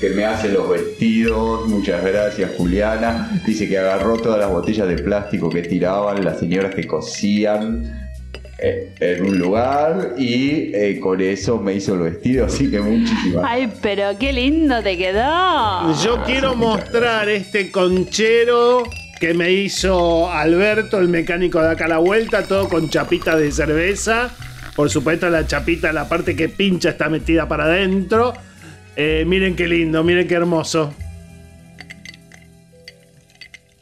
que 0.00 0.10
me 0.10 0.24
hace 0.24 0.48
los 0.48 0.68
vestidos. 0.68 1.66
Muchas 1.68 2.04
gracias, 2.04 2.50
Juliana. 2.56 3.40
Dice 3.46 3.68
que 3.68 3.78
agarró 3.78 4.16
todas 4.16 4.38
las 4.38 4.50
botellas 4.50 4.88
de 4.88 4.98
plástico 4.98 5.48
que 5.48 5.62
tiraban 5.62 6.24
las 6.24 6.38
señoras 6.38 6.74
que 6.74 6.86
cosían 6.86 8.10
eh, 8.58 8.94
en 9.00 9.26
un 9.26 9.38
lugar 9.38 10.14
y 10.16 10.74
eh, 10.74 10.98
con 10.98 11.20
eso 11.20 11.58
me 11.58 11.74
hizo 11.74 11.92
el 11.94 12.00
vestido, 12.00 12.46
así 12.46 12.70
que 12.70 12.80
muchísimas 12.80 13.44
Ay, 13.46 13.70
pero 13.82 14.16
qué 14.18 14.32
lindo 14.32 14.82
te 14.82 14.96
quedó. 14.96 15.94
Yo 16.02 16.22
quiero 16.24 16.54
mostrar 16.54 17.28
este 17.28 17.70
conchero 17.70 18.84
que 19.20 19.34
me 19.34 19.52
hizo 19.52 20.30
Alberto, 20.30 20.98
el 20.98 21.08
mecánico 21.08 21.60
de 21.60 21.70
acá 21.70 21.86
a 21.86 21.88
la 21.88 21.98
vuelta, 21.98 22.44
todo 22.44 22.68
con 22.68 22.88
chapita 22.88 23.36
de 23.36 23.52
cerveza. 23.52 24.30
Por 24.74 24.90
supuesto, 24.90 25.28
la 25.30 25.46
chapita, 25.46 25.92
la 25.92 26.08
parte 26.08 26.36
que 26.36 26.48
pincha 26.48 26.90
está 26.90 27.08
metida 27.08 27.48
para 27.48 27.64
adentro. 27.64 28.34
Eh, 28.96 29.24
miren 29.26 29.54
qué 29.54 29.68
lindo, 29.68 30.02
miren 30.02 30.26
qué 30.26 30.34
hermoso. 30.34 30.92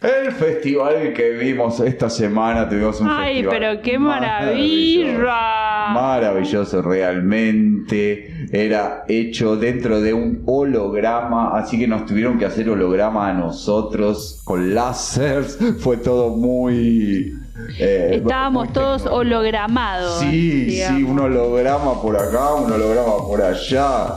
El 0.02 0.33
festival 0.33 1.14
que 1.14 1.30
vimos 1.30 1.80
esta 1.80 2.11
semana, 2.11 2.68
tuvimos 2.68 3.00
un 3.00 3.09
Ay, 3.09 3.37
festival. 3.42 3.56
pero 3.59 3.83
qué 3.83 3.99
maravilloso. 3.99 5.18
maravilla. 5.23 5.92
Maravilloso 5.94 6.83
realmente. 6.83 8.49
Era 8.52 9.04
hecho 9.09 9.56
dentro 9.56 10.02
de 10.02 10.12
un 10.12 10.42
holograma, 10.44 11.56
así 11.56 11.78
que 11.78 11.87
nos 11.87 12.04
tuvieron 12.04 12.38
que 12.38 12.44
hacer 12.44 12.68
holograma 12.68 13.30
a 13.30 13.33
nosotros 13.33 14.42
con 14.44 14.75
láseres. 14.75 15.59
Fue 15.78 15.97
todo 15.97 16.37
muy... 16.37 17.33
eh, 17.78 18.21
Estábamos 18.23 18.73
todos 18.73 19.06
hologramados. 19.06 20.21
Sí, 20.21 20.64
digamos. 20.64 20.99
sí, 20.99 21.04
un 21.04 21.18
holograma 21.18 22.00
por 22.00 22.16
acá, 22.16 22.54
un 22.54 22.71
holograma 22.71 23.18
por 23.26 23.42
allá. 23.42 24.16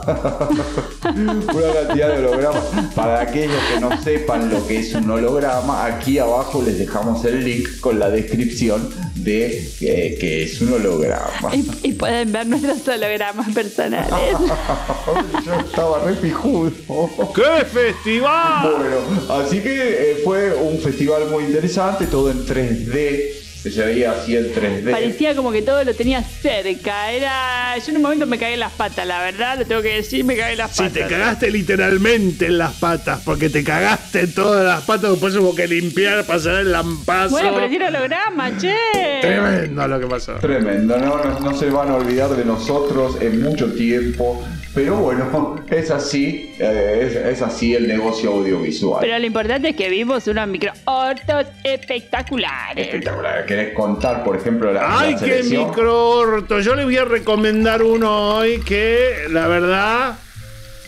Una 1.04 1.72
cantidad 1.74 2.08
de 2.08 2.26
hologramas. 2.26 2.64
Para 2.94 3.20
aquellos 3.20 3.60
que 3.72 3.80
no 3.80 4.00
sepan 4.00 4.50
lo 4.50 4.66
que 4.66 4.78
es 4.80 4.94
un 4.94 5.10
holograma, 5.10 5.84
aquí 5.84 6.18
abajo 6.18 6.62
les 6.62 6.78
dejamos 6.78 7.24
el 7.24 7.44
link 7.44 7.80
con 7.80 7.98
la 7.98 8.10
descripción 8.10 8.88
de 9.28 10.16
que 10.18 10.42
es 10.44 10.60
un 10.60 10.72
holograma. 10.72 11.54
Y, 11.54 11.88
y 11.88 11.92
pueden 11.92 12.32
ver 12.32 12.46
nuestros 12.46 12.86
hologramas 12.88 13.52
personales. 13.54 14.08
Yo 15.44 15.54
estaba 15.54 16.04
re 16.04 16.14
pijudo. 16.14 16.72
¡Qué 17.34 17.64
festival! 17.64 18.74
Bueno, 18.76 19.42
así 19.42 19.60
que 19.60 20.12
eh, 20.12 20.20
fue 20.24 20.54
un 20.54 20.78
festival 20.78 21.28
muy 21.30 21.44
interesante, 21.44 22.06
todo 22.06 22.30
en 22.30 22.44
3D. 22.46 23.47
Que 23.68 23.74
Se 23.74 23.84
veía 23.84 24.12
así 24.12 24.36
en 24.36 24.52
3D. 24.52 24.90
Parecía 24.90 25.34
como 25.34 25.52
que 25.52 25.62
todo 25.62 25.82
lo 25.84 25.94
tenía 25.94 26.22
cerca. 26.22 27.12
Era. 27.12 27.76
Yo 27.78 27.90
en 27.90 27.96
un 27.96 28.02
momento 28.02 28.26
me 28.26 28.38
caí 28.38 28.54
en 28.54 28.60
las 28.60 28.72
patas, 28.72 29.06
la 29.06 29.22
verdad, 29.22 29.58
lo 29.58 29.64
tengo 29.66 29.82
que 29.82 29.94
decir, 29.96 30.24
me 30.24 30.36
caí 30.36 30.52
en 30.52 30.58
las 30.58 30.72
Si 30.72 30.82
patas. 30.82 30.92
te 30.94 31.06
cagaste 31.06 31.50
literalmente 31.50 32.46
en 32.46 32.58
las 32.58 32.74
patas, 32.74 33.20
porque 33.24 33.48
te 33.50 33.62
cagaste 33.64 34.20
en 34.20 34.34
todas 34.34 34.64
las 34.64 34.82
patas, 34.82 35.10
después 35.12 35.34
hubo 35.36 35.54
que 35.54 35.66
limpiar, 35.66 36.24
pasar 36.24 36.56
el 36.60 36.72
lampazo. 36.72 37.30
Bueno, 37.30 37.52
pero 37.54 37.68
tiene 37.68 37.88
holograma, 37.88 38.56
che. 38.58 38.74
Tremendo 39.20 39.88
lo 39.88 40.00
que 40.00 40.06
pasó. 40.06 40.34
Tremendo, 40.34 40.98
¿no? 40.98 41.18
No, 41.24 41.40
no 41.40 41.56
se 41.56 41.66
van 41.70 41.90
a 41.90 41.96
olvidar 41.96 42.30
de 42.30 42.44
nosotros 42.44 43.16
en 43.20 43.42
mucho 43.42 43.72
tiempo. 43.72 44.44
Pero 44.74 44.96
bueno, 44.96 45.56
es 45.70 45.90
así, 45.90 46.54
eh, 46.58 47.06
es, 47.06 47.16
es 47.16 47.42
así 47.42 47.74
el 47.74 47.88
negocio 47.88 48.32
audiovisual. 48.32 49.00
Pero 49.00 49.18
lo 49.18 49.26
importante 49.26 49.70
es 49.70 49.76
que 49.76 49.88
vimos 49.88 50.26
unos 50.26 50.46
microortos 50.46 51.46
espectaculares. 51.64 52.86
Espectacular. 52.86 53.46
¿Querés 53.46 53.74
contar, 53.74 54.22
por 54.22 54.36
ejemplo, 54.36 54.72
la, 54.72 55.00
Ay, 55.00 55.14
la 55.14 55.20
qué 55.20 55.42
microorto. 55.42 56.60
Yo 56.60 56.74
le 56.76 56.84
voy 56.84 56.96
a 56.96 57.04
recomendar 57.04 57.82
uno 57.82 58.36
hoy 58.36 58.60
que, 58.60 59.24
la 59.30 59.48
verdad, 59.48 60.18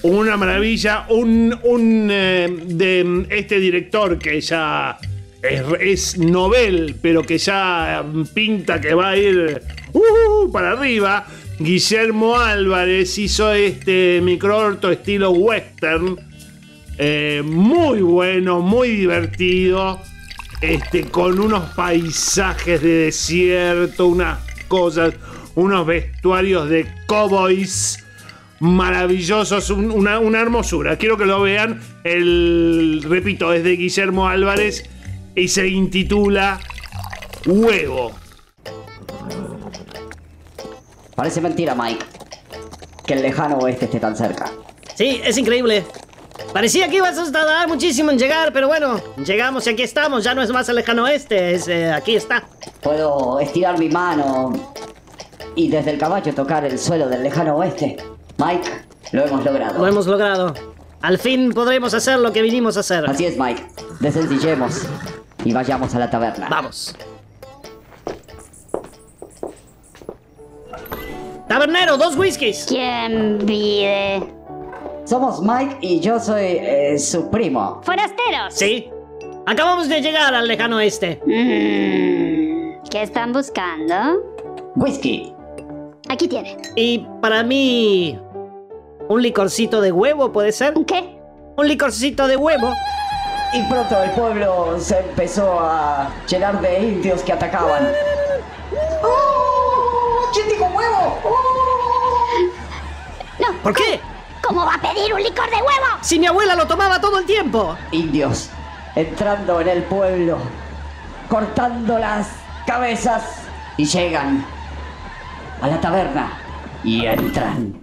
una 0.02 0.36
maravilla. 0.36 1.06
Un, 1.08 1.58
un 1.64 2.08
eh, 2.12 2.48
de 2.66 3.26
este 3.30 3.58
director 3.58 4.18
que 4.18 4.40
ya 4.40 4.98
es, 5.42 5.62
es 5.80 6.18
novel, 6.18 6.96
pero 7.00 7.22
que 7.22 7.38
ya 7.38 8.04
pinta 8.34 8.80
que 8.80 8.94
va 8.94 9.10
a 9.10 9.16
ir 9.16 9.62
uh, 9.92 10.52
para 10.52 10.72
arriba. 10.72 11.26
Guillermo 11.64 12.38
Álvarez 12.38 13.18
hizo 13.18 13.52
este 13.52 14.20
microorto 14.22 14.90
estilo 14.90 15.30
western. 15.32 16.16
eh, 17.02 17.42
muy 17.44 18.00
bueno, 18.02 18.60
muy 18.60 18.88
divertido 18.90 20.00
este, 20.60 21.04
con 21.04 21.38
unos 21.40 21.70
paisajes 21.70 22.82
de 22.82 22.88
desierto, 23.06 24.06
unas 24.06 24.38
cosas, 24.68 25.14
unos 25.54 25.86
vestuarios 25.86 26.68
de 26.68 26.86
cowboys 27.06 28.04
maravillosos, 28.58 29.70
un- 29.70 29.90
una, 29.90 30.18
una 30.18 30.40
hermosura. 30.40 30.96
Quiero 30.98 31.16
que 31.16 31.24
lo 31.24 31.40
vean. 31.40 31.80
El, 32.04 33.02
repito, 33.08 33.52
es 33.54 33.64
de 33.64 33.76
Guillermo 33.76 34.28
Álvarez 34.28 34.84
y 35.34 35.48
se 35.48 35.68
intitula 35.68 36.58
Huevo. 37.46 38.12
Parece 41.20 41.42
mentira, 41.42 41.74
Mike, 41.74 42.02
que 43.04 43.12
el 43.12 43.20
lejano 43.20 43.58
oeste 43.58 43.84
esté 43.84 44.00
tan 44.00 44.16
cerca. 44.16 44.50
Sí, 44.94 45.20
es 45.22 45.36
increíble. 45.36 45.84
Parecía 46.54 46.88
que 46.88 46.96
ibas 46.96 47.18
a 47.18 47.30
tardar 47.30 47.68
muchísimo 47.68 48.10
en 48.10 48.18
llegar, 48.18 48.54
pero 48.54 48.68
bueno, 48.68 48.98
llegamos 49.22 49.66
y 49.66 49.70
aquí 49.70 49.82
estamos. 49.82 50.24
Ya 50.24 50.34
no 50.34 50.40
es 50.40 50.48
más 50.50 50.66
el 50.70 50.76
lejano 50.76 51.04
oeste, 51.04 51.52
es 51.52 51.68
eh, 51.68 51.92
aquí 51.92 52.16
está. 52.16 52.44
Puedo 52.80 53.38
estirar 53.38 53.78
mi 53.78 53.90
mano 53.90 54.50
y 55.54 55.68
desde 55.68 55.90
el 55.90 55.98
caballo 55.98 56.32
tocar 56.32 56.64
el 56.64 56.78
suelo 56.78 57.06
del 57.06 57.22
lejano 57.22 57.54
oeste. 57.56 57.98
Mike, 58.38 58.70
lo 59.12 59.26
hemos 59.26 59.44
logrado. 59.44 59.78
Lo 59.78 59.86
hemos 59.86 60.06
logrado. 60.06 60.54
Al 61.02 61.18
fin 61.18 61.52
podremos 61.52 61.92
hacer 61.92 62.18
lo 62.18 62.32
que 62.32 62.40
vinimos 62.40 62.78
a 62.78 62.80
hacer. 62.80 63.04
Así 63.06 63.26
es, 63.26 63.36
Mike. 63.38 63.62
Desencillemos 64.00 64.86
y 65.44 65.52
vayamos 65.52 65.94
a 65.94 65.98
la 65.98 66.08
taberna. 66.08 66.48
Vamos. 66.48 66.96
Tabernero, 71.50 71.96
dos 71.96 72.16
whiskies. 72.16 72.64
¿Quién 72.68 73.38
vive? 73.44 74.22
Somos 75.04 75.42
Mike 75.42 75.78
y 75.80 75.98
yo 75.98 76.20
soy 76.20 76.44
eh, 76.44 76.96
su 76.96 77.28
primo. 77.28 77.80
¡Forasteros! 77.82 78.54
Sí. 78.54 78.88
Acabamos 79.46 79.88
de 79.88 80.00
llegar 80.00 80.32
al 80.32 80.46
lejano 80.46 80.76
oeste. 80.76 81.20
Mm, 81.26 82.84
¿Qué 82.88 83.02
están 83.02 83.32
buscando? 83.32 84.22
Whisky. 84.76 85.34
Aquí 86.08 86.28
tiene. 86.28 86.56
Y 86.76 87.04
para 87.20 87.42
mí... 87.42 88.16
¿Un 89.08 89.20
licorcito 89.20 89.80
de 89.80 89.90
huevo 89.90 90.30
puede 90.30 90.52
ser? 90.52 90.78
¿Un 90.78 90.84
qué? 90.84 91.18
Un 91.56 91.66
licorcito 91.66 92.28
de 92.28 92.36
huevo. 92.36 92.72
Y 93.54 93.62
pronto 93.64 94.00
el 94.00 94.10
pueblo 94.12 94.78
se 94.78 95.00
empezó 95.00 95.58
a 95.58 96.12
llenar 96.28 96.60
de 96.60 96.78
indios 96.78 97.24
que 97.24 97.32
atacaban. 97.32 97.88
¡Oh! 99.02 100.30
¿Quién 100.32 100.48
dijo? 100.48 100.69
No. 103.38 103.52
¿Por 103.62 103.74
qué? 103.74 104.00
¿Cómo 104.42 104.64
va 104.64 104.74
a 104.74 104.80
pedir 104.80 105.12
un 105.14 105.22
licor 105.22 105.46
de 105.48 105.56
huevo? 105.56 105.86
Si 106.02 106.18
mi 106.18 106.26
abuela 106.26 106.54
lo 106.56 106.66
tomaba 106.66 107.00
todo 107.00 107.18
el 107.18 107.26
tiempo. 107.26 107.76
Indios 107.92 108.50
entrando 108.96 109.60
en 109.60 109.68
el 109.68 109.82
pueblo, 109.84 110.38
cortando 111.28 111.98
las 111.98 112.28
cabezas 112.66 113.42
y 113.76 113.84
llegan 113.84 114.44
a 115.62 115.68
la 115.68 115.80
taberna 115.80 116.32
y 116.82 117.06
entran. 117.06 117.80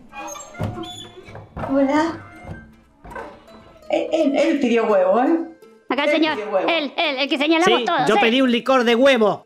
Hola. 1.72 2.18
Él, 3.90 4.08
él- 4.12 4.36
él 4.38 4.60
pidió 4.60 4.86
huevo, 4.86 5.22
¿eh? 5.22 5.40
Acá 5.90 6.04
el 6.04 6.10
Él 6.10 6.16
señor. 6.16 6.38
él, 6.68 6.94
el 6.98 7.30
que 7.30 7.38
señalamos 7.38 7.80
Sí, 7.80 7.86
todos. 7.86 8.06
yo 8.08 8.16
¿eh? 8.16 8.20
pedí 8.20 8.42
un 8.42 8.52
licor 8.52 8.84
de 8.84 8.96
huevo. 8.96 9.46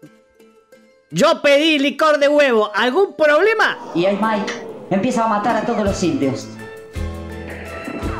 Yo 1.13 1.41
pedí 1.41 1.78
licor 1.78 2.19
de 2.19 2.30
huevo. 2.30 2.71
¿Algún 2.74 3.13
problema? 3.15 3.78
Y 3.93 4.06
el 4.06 4.15
Mike 4.15 4.54
empieza 4.89 5.26
a 5.26 5.28
matar 5.28 5.58
a 5.58 5.62
todos 5.65 5.84
los 5.84 6.02
indios. 6.04 6.47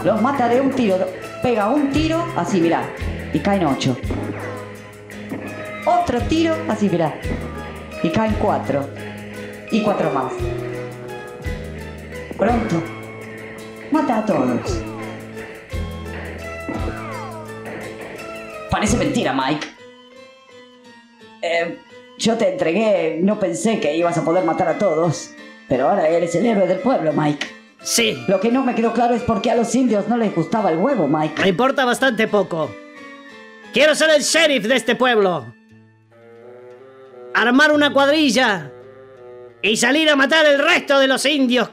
Los 0.04 0.22
mata 0.22 0.50
de 0.50 0.60
un 0.60 0.72
tiro. 0.72 0.98
Pega 1.42 1.70
un 1.70 1.90
tiro, 1.92 2.26
así, 2.36 2.60
mirá. 2.60 2.84
Y 3.34 3.40
caen 3.40 3.66
ocho. 3.66 3.96
Otro 5.86 6.20
tiro, 6.24 6.54
así, 6.68 6.90
mirá. 6.90 7.14
Y 8.04 8.10
caen 8.10 8.36
cuatro. 8.42 8.90
Y 9.72 9.82
cuatro 9.84 10.12
más. 10.12 10.34
Pronto. 12.38 12.84
Mata 13.90 14.18
a 14.18 14.26
todos. 14.26 14.82
Parece 18.70 18.98
mentira, 18.98 19.32
Mike. 19.34 19.68
Eh, 21.42 21.78
yo 22.22 22.38
te 22.38 22.50
entregué, 22.50 23.20
no 23.22 23.40
pensé 23.40 23.80
que 23.80 23.96
ibas 23.96 24.18
a 24.18 24.24
poder 24.24 24.46
matar 24.46 24.68
a 24.70 24.78
todos. 24.78 25.32
Pero 25.68 25.90
ahora 25.90 26.08
eres 26.08 26.36
el 26.36 26.46
héroe 26.46 26.68
del 26.68 26.80
pueblo, 26.80 27.12
Mike. 27.14 27.48
Sí. 27.82 28.24
Lo 28.28 28.40
que 28.40 28.52
no 28.52 28.64
me 28.64 28.76
quedó 28.76 28.94
claro 28.94 29.16
es 29.16 29.24
por 29.24 29.42
qué 29.42 29.50
a 29.52 29.56
los 29.56 29.74
indios 29.74 30.08
no 30.08 30.18
les 30.18 30.34
gustaba 30.36 30.72
el 30.72 30.78
huevo, 30.78 31.08
Mike. 31.08 31.42
Me 31.42 31.50
importa 31.50 31.84
bastante 31.84 32.28
poco. 32.28 32.70
Quiero 33.74 33.96
ser 33.96 34.12
el 34.12 34.22
sheriff 34.22 34.66
de 34.66 34.76
este 34.76 34.96
pueblo. 34.96 35.52
Armar 37.34 37.72
una 37.72 37.92
cuadrilla. 37.92 38.72
Y 39.64 39.78
salir 39.78 40.10
a 40.10 40.16
matar 40.16 40.46
el 40.46 40.60
resto 40.60 41.00
de 41.00 41.08
los 41.08 41.26
indios 41.26 41.70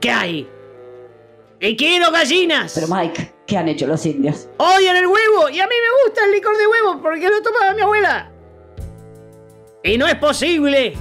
que 0.00 0.10
hay. 0.10 0.48
Y 1.60 1.76
quiero 1.76 2.10
gallinas. 2.10 2.72
Pero 2.74 2.88
Mike, 2.88 3.34
¿qué 3.46 3.56
han 3.56 3.68
hecho 3.68 3.86
los 3.86 4.04
indios? 4.04 4.48
Odian 4.58 4.96
el 4.96 5.06
huevo 5.06 5.48
y 5.48 5.60
a 5.60 5.66
mí 5.66 5.74
me 5.74 6.04
gusta 6.04 6.24
el 6.24 6.32
licor 6.32 6.56
de 6.58 6.66
huevo 6.66 7.00
porque 7.00 7.28
lo 7.28 7.40
tomaba 7.40 7.72
mi 7.72 7.82
abuela. 7.82 8.31
Y 9.84 9.98
no 9.98 10.06
es 10.06 10.14
posible 10.16 10.94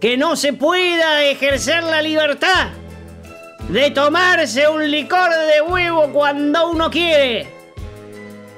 que 0.00 0.16
no 0.16 0.36
se 0.36 0.52
pueda 0.52 1.22
ejercer 1.24 1.82
la 1.84 2.00
libertad 2.00 2.68
de 3.68 3.90
tomarse 3.90 4.68
un 4.68 4.90
licor 4.90 5.30
de 5.30 5.60
huevo 5.62 6.10
cuando 6.12 6.70
uno 6.70 6.90
quiere. 6.90 7.46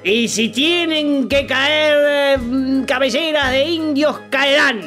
Y 0.05 0.29
si 0.29 0.51
tienen 0.51 1.29
que 1.29 1.47
caer 1.47 2.39
eh, 2.39 2.85
cabelleras 2.87 3.51
de 3.51 3.65
indios, 3.65 4.21
caerán. 4.31 4.81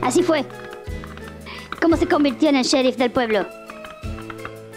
Así 0.00 0.22
fue. 0.22 0.44
¿Cómo 1.82 1.96
se 1.96 2.06
convirtió 2.06 2.48
en 2.48 2.56
el 2.56 2.64
sheriff 2.64 2.96
del 2.96 3.10
pueblo? 3.10 3.46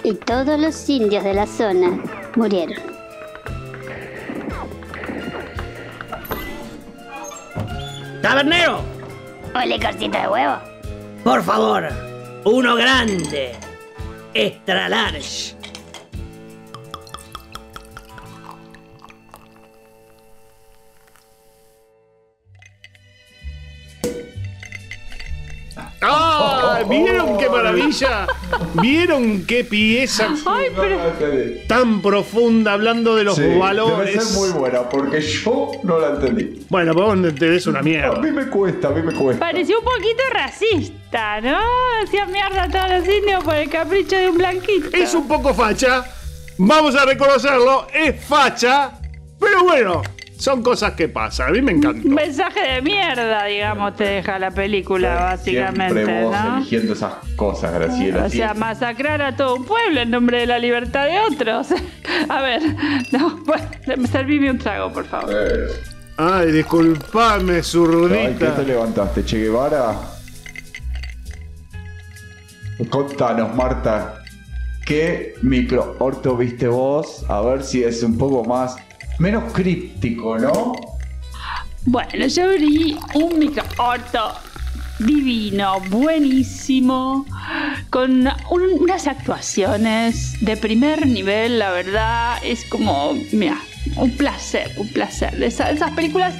Y 0.03 0.13
todos 0.13 0.59
los 0.59 0.89
indios 0.89 1.23
de 1.23 1.33
la 1.35 1.45
zona 1.45 1.99
murieron. 2.35 2.77
¡Tabernero! 8.23 9.00
¿Un 9.53 9.69
licorcito 9.69 10.17
de 10.17 10.27
huevo? 10.27 10.57
Por 11.23 11.43
favor, 11.43 11.87
uno 12.45 12.75
grande. 12.75 13.55
Extra 14.33 14.87
large. 14.89 15.55
¡Ah! 26.03 26.79
¿Vieron 26.89 27.37
qué 27.37 27.47
maravilla? 27.49 28.25
¿Vieron 28.81 29.45
qué 29.45 29.63
pieza 29.63 30.29
Ay, 30.47 30.67
pero. 30.75 30.97
tan 31.67 32.01
profunda 32.01 32.73
hablando 32.73 33.15
de 33.15 33.23
los 33.23 33.35
Sí, 33.35 33.43
valores? 33.59 34.13
Debe 34.15 34.21
ser 34.25 34.37
muy 34.39 34.49
buena 34.49 34.89
porque 34.89 35.21
yo 35.21 35.71
no 35.83 35.99
la 35.99 36.09
entendí. 36.09 36.65
Bueno, 36.69 36.93
vos 36.93 37.15
no 37.17 37.27
entendés 37.27 37.67
una 37.67 37.79
A 37.79 37.83
mierda. 37.83 38.19
mí 38.19 38.31
me 38.31 38.47
cuesta, 38.47 38.87
a 38.87 38.91
mí 38.91 39.01
me 39.03 39.13
cuesta. 39.13 39.45
Pareció 39.45 39.77
un 39.79 39.85
poquito 39.85 40.23
racista, 40.33 41.39
¿no? 41.41 41.59
Hacía 42.03 42.25
mierda 42.25 42.63
a 42.63 42.69
todos 42.69 42.89
los 42.89 43.15
indios 43.15 43.43
por 43.43 43.55
el 43.55 43.69
capricho 43.69 44.15
de 44.17 44.29
un 44.29 44.37
blanquito. 44.37 44.89
Es 44.97 45.13
un 45.13 45.27
poco 45.27 45.53
facha. 45.53 46.03
Vamos 46.57 46.95
a 46.95 47.05
reconocerlo. 47.05 47.87
Es 47.93 48.23
facha. 48.25 48.93
Pero 49.39 49.63
bueno, 49.63 50.01
son 50.41 50.63
cosas 50.63 50.93
que 50.93 51.07
pasan. 51.07 51.49
A 51.49 51.51
mí 51.51 51.61
me 51.61 51.71
encanta. 51.71 52.07
Un 52.07 52.15
mensaje 52.15 52.61
de 52.61 52.81
mierda, 52.81 53.45
digamos, 53.45 53.95
te 53.95 54.05
deja 54.05 54.39
la 54.39 54.49
película, 54.49 55.13
básicamente, 55.13 56.03
Siempre 56.03 56.23
vos 56.23 56.35
¿no? 56.35 56.57
eligiendo 56.57 56.93
esas 56.93 57.13
cosas, 57.35 57.71
Graciela. 57.75 58.25
O 58.25 58.29
sea, 58.29 58.55
masacrar 58.55 59.21
a 59.21 59.35
todo 59.35 59.55
un 59.55 59.65
pueblo 59.65 60.01
en 60.01 60.09
nombre 60.09 60.39
de 60.39 60.47
la 60.47 60.57
libertad 60.57 61.05
de 61.05 61.19
otros. 61.19 61.67
A 62.29 62.41
ver, 62.41 62.59
no, 63.11 63.39
pues, 63.45 63.61
servime 64.09 64.49
un 64.49 64.57
trago, 64.57 64.91
por 64.91 65.05
favor. 65.05 65.29
Eh, 65.31 65.67
Ay, 66.17 66.51
disculpame, 66.51 67.51
Ay, 67.53 67.57
¿qué 67.57 67.63
zurdita. 67.63 68.55
te 68.55 68.63
levantaste, 68.65 69.23
Che 69.23 69.37
Guevara? 69.37 69.93
Contanos, 72.89 73.55
Marta. 73.55 74.23
¿Qué 74.87 75.35
micro 75.43 75.95
orto 75.99 76.35
viste 76.35 76.67
vos? 76.67 77.23
A 77.29 77.41
ver 77.41 77.63
si 77.63 77.83
es 77.83 78.01
un 78.01 78.17
poco 78.17 78.43
más. 78.43 78.75
Menos 79.19 79.51
críptico, 79.53 80.37
¿no? 80.37 80.73
Bueno, 81.85 82.27
yo 82.27 82.49
vi 82.59 82.97
un 83.15 83.39
microorto 83.39 84.33
divino, 84.99 85.79
buenísimo, 85.89 87.25
con 87.89 88.27
un- 88.27 88.79
unas 88.79 89.07
actuaciones 89.07 90.35
de 90.45 90.57
primer 90.57 91.07
nivel, 91.07 91.57
la 91.57 91.71
verdad, 91.71 92.37
es 92.43 92.65
como, 92.65 93.13
mira, 93.31 93.57
un 93.95 94.11
placer, 94.15 94.71
un 94.77 94.87
placer. 94.89 95.41
Esas 95.41 95.91
películas 95.95 96.35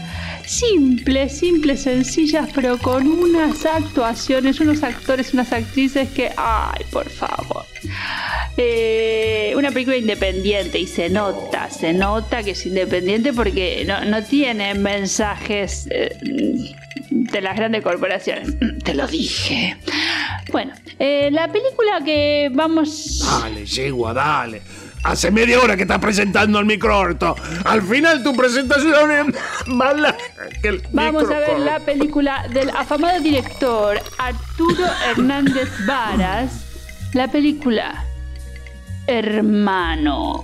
simples, 0.46 1.40
simples, 1.40 1.82
sencillas, 1.82 2.50
pero 2.54 2.78
con 2.78 3.08
unas 3.08 3.66
actuaciones, 3.66 4.60
unos 4.60 4.84
actores, 4.84 5.34
unas 5.34 5.52
actrices 5.52 6.10
que, 6.10 6.32
ay, 6.38 6.86
por 6.92 7.10
favor. 7.10 7.66
Eh, 8.58 9.54
una 9.56 9.72
película 9.72 9.98
independiente 9.98 10.80
y 10.80 10.88
se 10.88 11.10
nota, 11.10 11.70
se 11.70 11.94
nota 11.94 12.44
que 12.44 12.52
es 12.52 12.66
independiente 12.66 13.34
porque 13.34 13.84
no, 13.88 14.04
no 14.06 14.24
tiene 14.24 14.74
mensajes 14.74 15.88
eh, 15.90 16.18
de 17.10 17.42
las 17.42 17.56
grandes 17.56 17.84
corporaciones. 17.84 18.50
Te 18.84 18.94
lo 18.94 19.08
dije. 19.08 19.78
Bueno, 20.52 20.74
eh, 21.00 21.30
la 21.32 21.48
película 21.48 22.02
que 22.04 22.50
vamos... 22.54 23.24
Dale, 23.42 23.66
yegua, 23.66 24.14
dale. 24.14 24.62
Hace 25.04 25.32
media 25.32 25.60
hora 25.60 25.76
que 25.76 25.84
estás 25.84 26.00
presentando 26.00 26.60
el 26.60 26.66
microorto. 26.66 27.36
Al 27.66 27.82
final 27.82 28.22
tu 28.22 28.36
presentación 28.36 29.12
es 29.12 29.68
más 29.68 30.00
larga 30.00 30.18
que 30.62 30.68
el 30.68 30.84
Vamos 30.92 31.24
a 31.24 31.40
ver 31.40 31.60
la 31.60 31.80
película 31.80 32.46
del 32.54 32.70
afamado 32.70 33.20
director 33.20 34.00
Arturo 34.20 34.86
Hernández 35.10 35.70
Varas. 35.88 36.71
La 37.14 37.28
película 37.28 38.06
Hermano. 39.06 40.44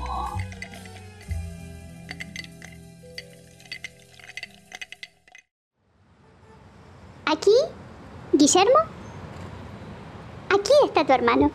¿Aquí? 7.26 7.52
¿Guillermo? 8.34 8.80
Aquí 10.50 10.72
está 10.84 11.06
tu 11.06 11.14
hermano. 11.14 11.52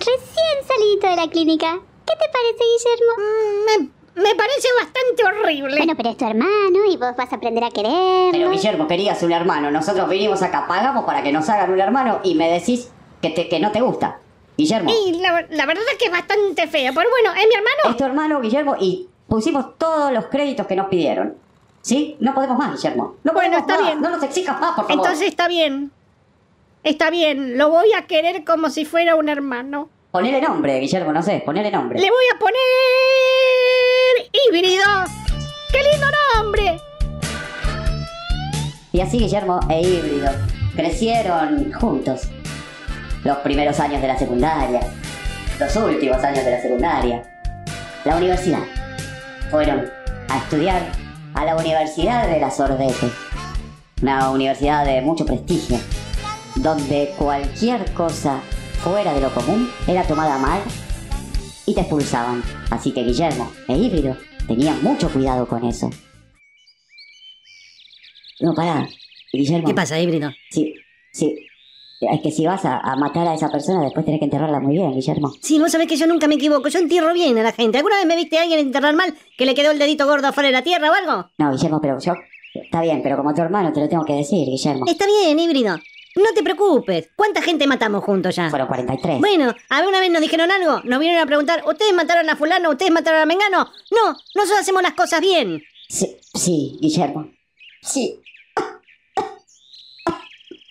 Recién 0.00 0.66
salido 0.66 1.08
de 1.08 1.16
la 1.16 1.30
clínica. 1.30 1.78
¿Qué 2.06 2.12
te 2.12 2.28
parece, 2.30 2.64
Guillermo? 2.76 3.90
Me, 4.16 4.22
me 4.22 4.34
parece 4.34 4.68
bastante 4.78 5.24
horrible. 5.24 5.78
Bueno, 5.78 5.94
pero 5.96 6.10
es 6.10 6.16
tu 6.18 6.26
hermano 6.26 6.84
y 6.90 6.98
vos 6.98 7.16
vas 7.16 7.32
a 7.32 7.36
aprender 7.36 7.64
a 7.64 7.70
quererlo. 7.70 8.32
Pero 8.32 8.50
Guillermo, 8.50 8.86
querías 8.86 9.22
un 9.22 9.32
hermano. 9.32 9.70
Nosotros 9.70 10.10
vinimos 10.10 10.42
acá, 10.42 10.66
pagamos 10.68 11.04
para 11.04 11.22
que 11.22 11.32
nos 11.32 11.48
hagan 11.48 11.72
un 11.72 11.80
hermano 11.80 12.20
y 12.22 12.34
me 12.34 12.50
decís 12.50 12.90
que, 13.22 13.30
te, 13.30 13.48
que 13.48 13.58
no 13.60 13.70
te 13.72 13.80
gusta. 13.80 14.18
Guillermo, 14.58 14.90
Y 15.06 15.12
la, 15.14 15.46
la 15.48 15.64
verdad 15.66 15.82
es 15.92 15.96
que 15.98 16.04
es 16.06 16.10
bastante 16.10 16.66
fea. 16.66 16.92
Pero 16.94 17.08
bueno, 17.08 17.30
es 17.40 17.46
mi 17.48 17.54
hermano. 17.54 17.90
es 17.90 17.96
tu 17.96 18.04
hermano, 18.04 18.40
Guillermo, 18.42 18.76
y 18.78 19.08
pusimos 19.26 19.78
todos 19.78 20.12
los 20.12 20.26
créditos 20.26 20.66
que 20.66 20.76
nos 20.76 20.88
pidieron. 20.88 21.34
¿Sí? 21.80 22.16
No 22.20 22.34
podemos 22.34 22.58
más, 22.58 22.72
Guillermo. 22.76 23.16
No 23.24 23.32
Bueno, 23.32 23.56
podemos 23.56 23.60
está 23.60 23.74
más. 23.76 23.86
bien. 23.86 24.00
No 24.02 24.10
nos 24.10 24.22
exijas 24.22 24.60
más, 24.60 24.74
por 24.74 24.84
favor. 24.86 24.92
Entonces 25.04 25.28
está 25.28 25.48
bien. 25.48 25.90
Está 26.84 27.10
bien. 27.10 27.56
Lo 27.58 27.70
voy 27.70 27.92
a 27.94 28.02
querer 28.06 28.44
como 28.44 28.68
si 28.70 28.84
fuera 28.84 29.14
un 29.16 29.28
hermano. 29.28 29.88
Ponele 30.10 30.40
nombre, 30.42 30.78
Guillermo, 30.78 31.12
no 31.12 31.22
sé, 31.22 31.42
ponele 31.44 31.70
nombre. 31.70 31.98
Le 31.98 32.10
voy 32.10 32.24
a 32.34 32.38
poner. 32.38 32.56
híbrido. 34.48 34.84
¡Qué 35.72 35.78
lindo 35.90 36.06
nombre! 36.36 36.78
Y 38.92 39.00
así 39.00 39.18
Guillermo 39.18 39.58
e 39.70 39.80
Híbrido 39.80 40.30
crecieron 40.76 41.72
juntos. 41.72 42.28
Los 43.24 43.38
primeros 43.38 43.78
años 43.78 44.02
de 44.02 44.08
la 44.08 44.18
secundaria, 44.18 44.80
los 45.60 45.76
últimos 45.76 46.22
años 46.24 46.44
de 46.44 46.50
la 46.50 46.60
secundaria, 46.60 47.22
la 48.04 48.16
universidad. 48.16 48.62
Fueron 49.50 49.88
a 50.28 50.38
estudiar 50.38 50.90
a 51.34 51.44
la 51.44 51.56
Universidad 51.56 52.28
de 52.28 52.40
la 52.40 52.50
Sordete, 52.50 53.10
una 54.02 54.30
universidad 54.30 54.84
de 54.84 55.00
mucho 55.02 55.24
prestigio, 55.24 55.78
donde 56.56 57.14
cualquier 57.16 57.92
cosa 57.92 58.40
fuera 58.82 59.14
de 59.14 59.20
lo 59.20 59.32
común 59.32 59.70
era 59.86 60.02
tomada 60.02 60.38
mal 60.38 60.60
y 61.66 61.74
te 61.74 61.80
expulsaban. 61.82 62.42
Así 62.70 62.92
que 62.92 63.04
Guillermo 63.04 63.52
e 63.68 63.76
Híbrido 63.76 64.16
tenían 64.48 64.82
mucho 64.82 65.08
cuidado 65.10 65.46
con 65.46 65.64
eso. 65.64 65.90
No, 68.40 68.54
pará. 68.54 68.88
Guillermo. 69.32 69.68
¿Qué 69.68 69.74
pasa, 69.74 70.00
híbrido? 70.00 70.30
Sí, 70.50 70.74
sí. 71.12 71.46
Es 72.10 72.20
que 72.20 72.30
si 72.30 72.44
vas 72.46 72.64
a, 72.64 72.78
a 72.78 72.96
matar 72.96 73.28
a 73.28 73.34
esa 73.34 73.48
persona, 73.48 73.82
después 73.82 74.04
tenés 74.04 74.18
que 74.18 74.24
enterrarla 74.24 74.58
muy 74.60 74.74
bien, 74.74 74.92
Guillermo. 74.92 75.32
Sí, 75.40 75.58
vos 75.60 75.70
sabés 75.70 75.86
que 75.86 75.96
yo 75.96 76.06
nunca 76.06 76.26
me 76.26 76.34
equivoco. 76.34 76.68
Yo 76.68 76.78
entierro 76.78 77.12
bien 77.14 77.38
a 77.38 77.42
la 77.42 77.52
gente. 77.52 77.78
¿Alguna 77.78 77.96
vez 77.96 78.06
me 78.06 78.16
viste 78.16 78.38
a 78.38 78.42
alguien 78.42 78.60
enterrar 78.60 78.94
mal 78.94 79.14
que 79.38 79.46
le 79.46 79.54
quedó 79.54 79.70
el 79.70 79.78
dedito 79.78 80.06
gordo 80.06 80.26
afuera 80.28 80.48
de 80.48 80.52
la 80.52 80.62
tierra 80.62 80.90
o 80.90 80.94
algo? 80.94 81.30
No, 81.38 81.52
Guillermo, 81.52 81.80
pero 81.80 81.98
yo... 82.00 82.12
Está 82.54 82.82
bien, 82.82 83.02
pero 83.02 83.16
como 83.16 83.32
tu 83.32 83.40
hermano 83.40 83.72
te 83.72 83.80
lo 83.80 83.88
tengo 83.88 84.04
que 84.04 84.12
decir, 84.14 84.46
Guillermo. 84.46 84.84
Está 84.86 85.06
bien, 85.06 85.38
híbrido. 85.38 85.76
No 86.16 86.34
te 86.34 86.42
preocupes. 86.42 87.08
¿Cuánta 87.16 87.40
gente 87.40 87.66
matamos 87.66 88.04
juntos 88.04 88.36
ya? 88.36 88.50
Fueron 88.50 88.68
43. 88.68 89.20
Bueno, 89.20 89.54
¿alguna 89.70 90.00
vez 90.00 90.10
nos 90.10 90.20
dijeron 90.20 90.50
algo? 90.50 90.80
Nos 90.84 90.98
vinieron 90.98 91.22
a 91.22 91.26
preguntar, 91.26 91.62
¿ustedes 91.66 91.94
mataron 91.94 92.28
a 92.28 92.36
fulano? 92.36 92.70
¿Ustedes 92.70 92.92
mataron 92.92 93.22
a 93.22 93.26
Mengano? 93.26 93.68
No, 93.90 94.08
nosotros 94.34 94.60
hacemos 94.60 94.82
las 94.82 94.92
cosas 94.92 95.22
bien. 95.22 95.62
Sí, 95.88 96.16
sí, 96.34 96.76
Guillermo. 96.82 97.30
Sí. 97.80 98.20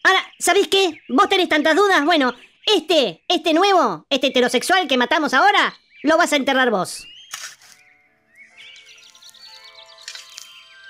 Ahora, 0.04 0.20
¿sabéis 0.40 0.68
qué? 0.68 1.02
¿Vos 1.10 1.30
tenés 1.30 1.50
tantas 1.50 1.76
dudas? 1.76 2.04
Bueno, 2.06 2.34
este, 2.66 3.24
este 3.28 3.54
nuevo, 3.54 4.06
este 4.10 4.28
heterosexual 4.28 4.88
que 4.88 4.98
matamos 4.98 5.34
ahora, 5.34 5.74
lo 6.04 6.18
vas 6.18 6.34
a 6.34 6.38
enterrar 6.38 6.72
vos. 6.72 7.08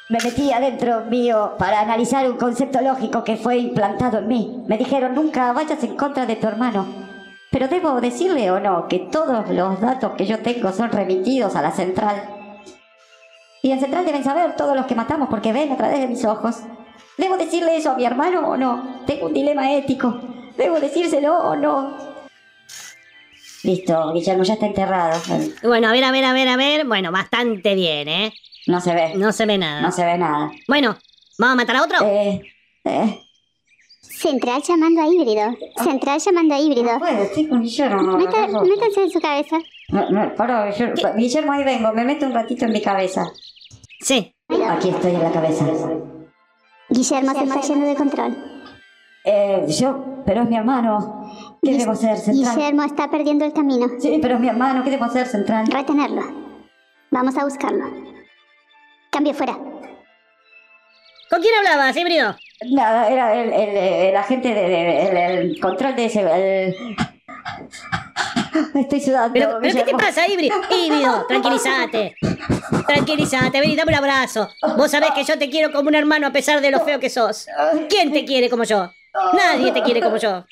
Me 0.10 0.20
metí 0.22 0.52
adentro 0.52 1.06
mío 1.06 1.56
para 1.58 1.80
analizar 1.80 2.30
un 2.30 2.38
concepto 2.38 2.82
lógico 2.82 3.24
que 3.24 3.38
fue 3.38 3.58
implantado 3.58 4.20
en 4.20 4.28
mí. 4.28 4.64
Me 4.68 4.78
dijeron, 4.78 5.16
nunca 5.16 5.54
vayas 5.54 5.82
en 5.84 5.96
contra 5.96 6.26
de 6.26 6.36
tu 6.36 6.48
hermano. 6.48 6.86
Pero 7.50 7.70
debo 7.70 8.02
decirle 8.02 8.52
o 8.52 8.60
no 8.60 8.90
que 8.90 9.00
todos 9.00 9.50
los 9.50 9.80
datos 9.80 10.12
que 10.18 10.26
yo 10.26 10.40
tengo 10.40 10.74
son 10.74 10.92
remitidos 10.92 11.56
a 11.56 11.62
la 11.62 11.72
central. 11.72 12.24
Y 13.62 13.72
en 13.72 13.80
central 13.80 14.06
deben 14.06 14.24
saber 14.24 14.56
todos 14.58 14.76
los 14.76 14.86
que 14.86 14.96
matamos 14.96 15.30
porque 15.30 15.54
ven 15.54 15.72
a 15.72 15.78
través 15.78 16.00
de 16.00 16.08
mis 16.08 16.26
ojos. 16.26 16.58
¿Debo 17.18 17.38
decirle 17.38 17.76
eso 17.76 17.92
a 17.92 17.96
mi 17.96 18.06
hermano 18.06 18.48
o 18.48 18.58
no? 18.58 19.04
Tengo 19.06 19.28
un 19.28 19.34
dilema 19.34 19.74
ético. 19.74 20.20
¿Debo 20.58 20.80
decírselo 20.80 21.38
o 21.38 21.56
no? 21.56 21.98
Listo, 23.64 24.14
Guillermo 24.14 24.44
ya 24.44 24.54
está 24.54 24.66
enterrado. 24.66 25.22
Bueno, 25.64 25.90
a 25.90 25.92
ver, 25.92 26.04
a 26.04 26.12
ver, 26.12 26.24
a 26.26 26.34
ver, 26.34 26.48
a 26.48 26.58
ver. 26.58 26.86
Bueno, 26.86 27.12
bastante 27.12 27.76
bien, 27.76 28.08
¿eh? 28.08 28.34
No 28.68 28.82
se 28.82 28.94
ve. 28.94 29.14
No 29.16 29.32
se 29.32 29.46
ve 29.46 29.58
nada. 29.58 29.82
No 29.82 29.92
se 29.92 30.04
ve 30.04 30.18
nada. 30.18 30.52
Bueno, 30.68 30.98
¿vamos 31.38 31.54
a 31.54 31.56
matar 31.56 31.76
a 31.76 31.84
otro? 31.84 31.98
Eh, 32.06 32.42
eh. 32.86 33.22
Central 34.02 34.62
llamando 34.64 35.02
a 35.02 35.08
híbrido. 35.08 35.56
Central 35.84 36.20
llamando 36.20 36.56
a 36.56 36.60
híbrido. 36.60 37.00
Bueno, 37.00 37.22
estoy 37.22 37.48
con 37.48 37.62
Guillermo. 37.62 38.02
No, 38.02 38.18
no, 38.18 38.66
métanse 38.66 39.04
en 39.04 39.12
su 39.12 39.20
cabeza. 39.20 39.58
No, 39.90 40.10
no, 40.10 40.36
pará, 40.36 40.72
Guillermo. 40.72 40.96
Guillermo, 41.16 41.52
ahí 41.52 41.64
vengo. 41.64 41.94
Me 41.94 42.04
meto 42.04 42.26
un 42.26 42.34
ratito 42.34 42.66
en 42.66 42.72
mi 42.72 42.82
cabeza. 42.82 43.32
Sí. 44.00 44.36
Aquí 44.70 44.90
estoy 44.90 45.16
en 45.16 45.24
la 45.24 45.32
cabeza. 45.32 45.66
Guillermo 46.92 47.32
se 47.34 47.44
está 47.44 47.62
yendo 47.62 47.86
de 47.88 47.96
control. 47.96 48.38
Eh, 49.24 49.66
yo, 49.70 50.24
pero 50.26 50.44
es 50.44 50.50
mi 50.50 50.58
hermano. 50.58 51.58
¿Qué 51.64 51.72
Guis- 51.72 51.78
debo 51.80 51.92
hacer, 51.94 52.18
Central? 52.18 52.56
Guillermo 52.56 52.84
está 52.84 53.10
perdiendo 53.10 53.46
el 53.46 53.54
camino. 53.54 53.88
Sí, 54.00 54.20
pero 54.22 54.36
es 54.36 54.42
mi 54.42 54.48
hermano. 54.50 54.84
¿Qué 54.84 54.90
debo 54.90 55.06
hacer, 55.06 55.28
Central? 55.28 55.68
Retenerlo. 55.68 56.22
Vamos 57.12 57.38
a 57.38 57.44
buscarlo. 57.46 57.86
Cambio 59.12 59.34
fuera. 59.34 59.54
¿Con 61.30 61.42
quién 61.42 61.54
hablabas, 61.60 61.96
híbrido? 61.96 62.36
Nada, 62.72 63.08
era 63.10 63.34
el, 63.42 63.54
el, 63.54 63.78
el 64.10 64.16
agente 64.18 64.50
de, 64.54 64.62
de- 64.70 65.08
el, 65.10 65.18
el 65.50 65.60
control 65.62 65.96
de 65.96 66.06
ese. 66.06 66.22
el- 66.22 66.76
Estoy 68.76 69.00
sudando. 69.00 69.34
¿Pero, 69.34 69.58
pero 69.62 69.74
qué 69.76 69.84
te 69.84 69.98
pasa, 69.98 70.28
híbrido? 70.28 70.56
Híbrido, 70.70 71.26
tranquilízate. 71.28 72.16
Tranquilízate, 72.92 73.62
vení, 73.62 73.78
dame 73.78 73.94
un 73.94 74.00
abrazo. 74.00 74.50
Vos 74.76 74.92
sabés 74.92 75.12
que 75.12 75.24
yo 75.24 75.40
te 75.40 75.50
quiero 75.50 75.72
como 75.72 75.88
un 75.88 75.96
hermano 75.96 76.28
a 76.28 76.32
pesar 76.32 76.60
de 76.60 76.72
lo 76.72 76.82
feo 76.82 77.00
que 77.00 77.10
sos. 77.10 77.48
¿Quién 77.88 78.12
te 78.12 78.26
quiere 78.26 78.50
como 78.50 78.66
yo? 78.66 78.92
Nadie 79.34 79.72
te 79.72 79.82
quiere 79.82 80.02
como 80.02 80.18
yo. 80.18 80.44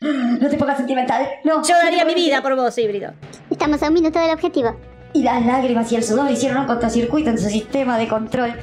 No 0.00 0.48
te 0.48 0.56
pongas 0.56 0.76
sentimental. 0.76 1.28
No. 1.42 1.62
Yo 1.64 1.74
daría 1.74 2.04
mi 2.04 2.14
vida 2.14 2.40
por 2.40 2.54
vos, 2.54 2.78
híbrido. 2.78 3.14
Estamos 3.50 3.82
a 3.82 3.88
un 3.88 3.94
minuto 3.94 4.20
del 4.20 4.30
objetivo. 4.30 4.76
Y 5.12 5.24
las 5.24 5.44
lágrimas 5.44 5.90
y 5.90 5.96
el 5.96 6.04
sudor 6.04 6.30
hicieron 6.30 6.58
un 6.58 6.66
cortocircuito 6.66 7.30
en 7.30 7.38
su 7.38 7.48
sistema 7.48 7.98
de 7.98 8.06
control. 8.06 8.54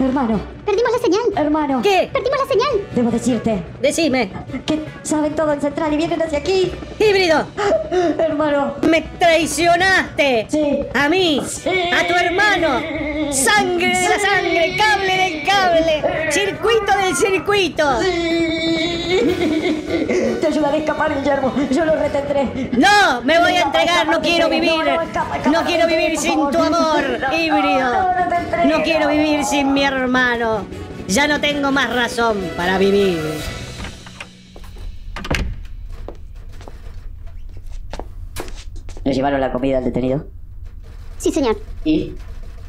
Hermano, 0.00 0.40
Perdimos 0.64 0.92
la 0.92 0.98
señal. 0.98 1.22
hermano. 1.36 1.82
¿Qué? 1.82 2.08
Perdimos 2.12 2.38
la 2.40 2.46
señal. 2.46 2.88
Debo 2.94 3.10
decirte 3.10 3.62
Decime. 3.82 4.30
que 4.66 4.80
saben 5.02 5.34
todo 5.34 5.52
en 5.52 5.60
Central 5.60 5.92
y 5.92 5.96
vienen 5.96 6.22
hacia 6.22 6.38
aquí. 6.38 6.72
Híbrido, 6.98 7.44
Hermano. 8.18 8.74
me 8.88 9.02
traicionaste. 9.18 10.46
Sí. 10.48 10.78
A 10.94 11.08
mí, 11.08 11.40
a 11.40 12.06
tu 12.06 12.14
hermano. 12.14 12.80
Sangre 13.30 13.88
de 13.88 14.08
la 14.08 14.18
sangre, 14.18 14.76
cable 14.76 15.16
del 15.16 15.44
cable, 15.44 16.32
circuito 16.32 16.96
del 16.96 17.16
circuito. 17.16 17.98
Te 20.40 20.46
ayudaré 20.46 20.76
a 20.76 20.80
escapar, 20.80 21.14
Guillermo. 21.16 21.52
Yo 21.70 21.84
lo 21.84 21.96
retendré. 21.96 22.70
No, 22.72 23.22
me 23.22 23.38
voy 23.38 23.52
a 23.52 23.62
entregar, 23.62 24.06
no 24.06 24.20
quiero 24.20 24.48
vivir. 24.48 24.84
No 25.52 25.64
quiero 25.64 25.86
vivir 25.86 26.18
sin 26.18 26.50
tu 26.50 26.58
amor, 26.58 27.04
híbrido. 27.32 28.08
No 28.66 28.82
quiero 28.82 29.08
vivir 29.08 29.44
sin 29.44 29.72
mi 29.72 29.84
hermano. 29.84 30.66
Ya 31.06 31.28
no 31.28 31.40
tengo 31.40 31.70
más 31.72 31.94
razón 31.94 32.38
para 32.56 32.78
vivir. 32.78 33.20
¿Le 39.04 39.12
llevaron 39.12 39.40
la 39.40 39.52
comida 39.52 39.78
al 39.78 39.84
detenido? 39.84 40.26
Sí, 41.18 41.32
señor. 41.32 41.60
¿Y? 41.84 42.14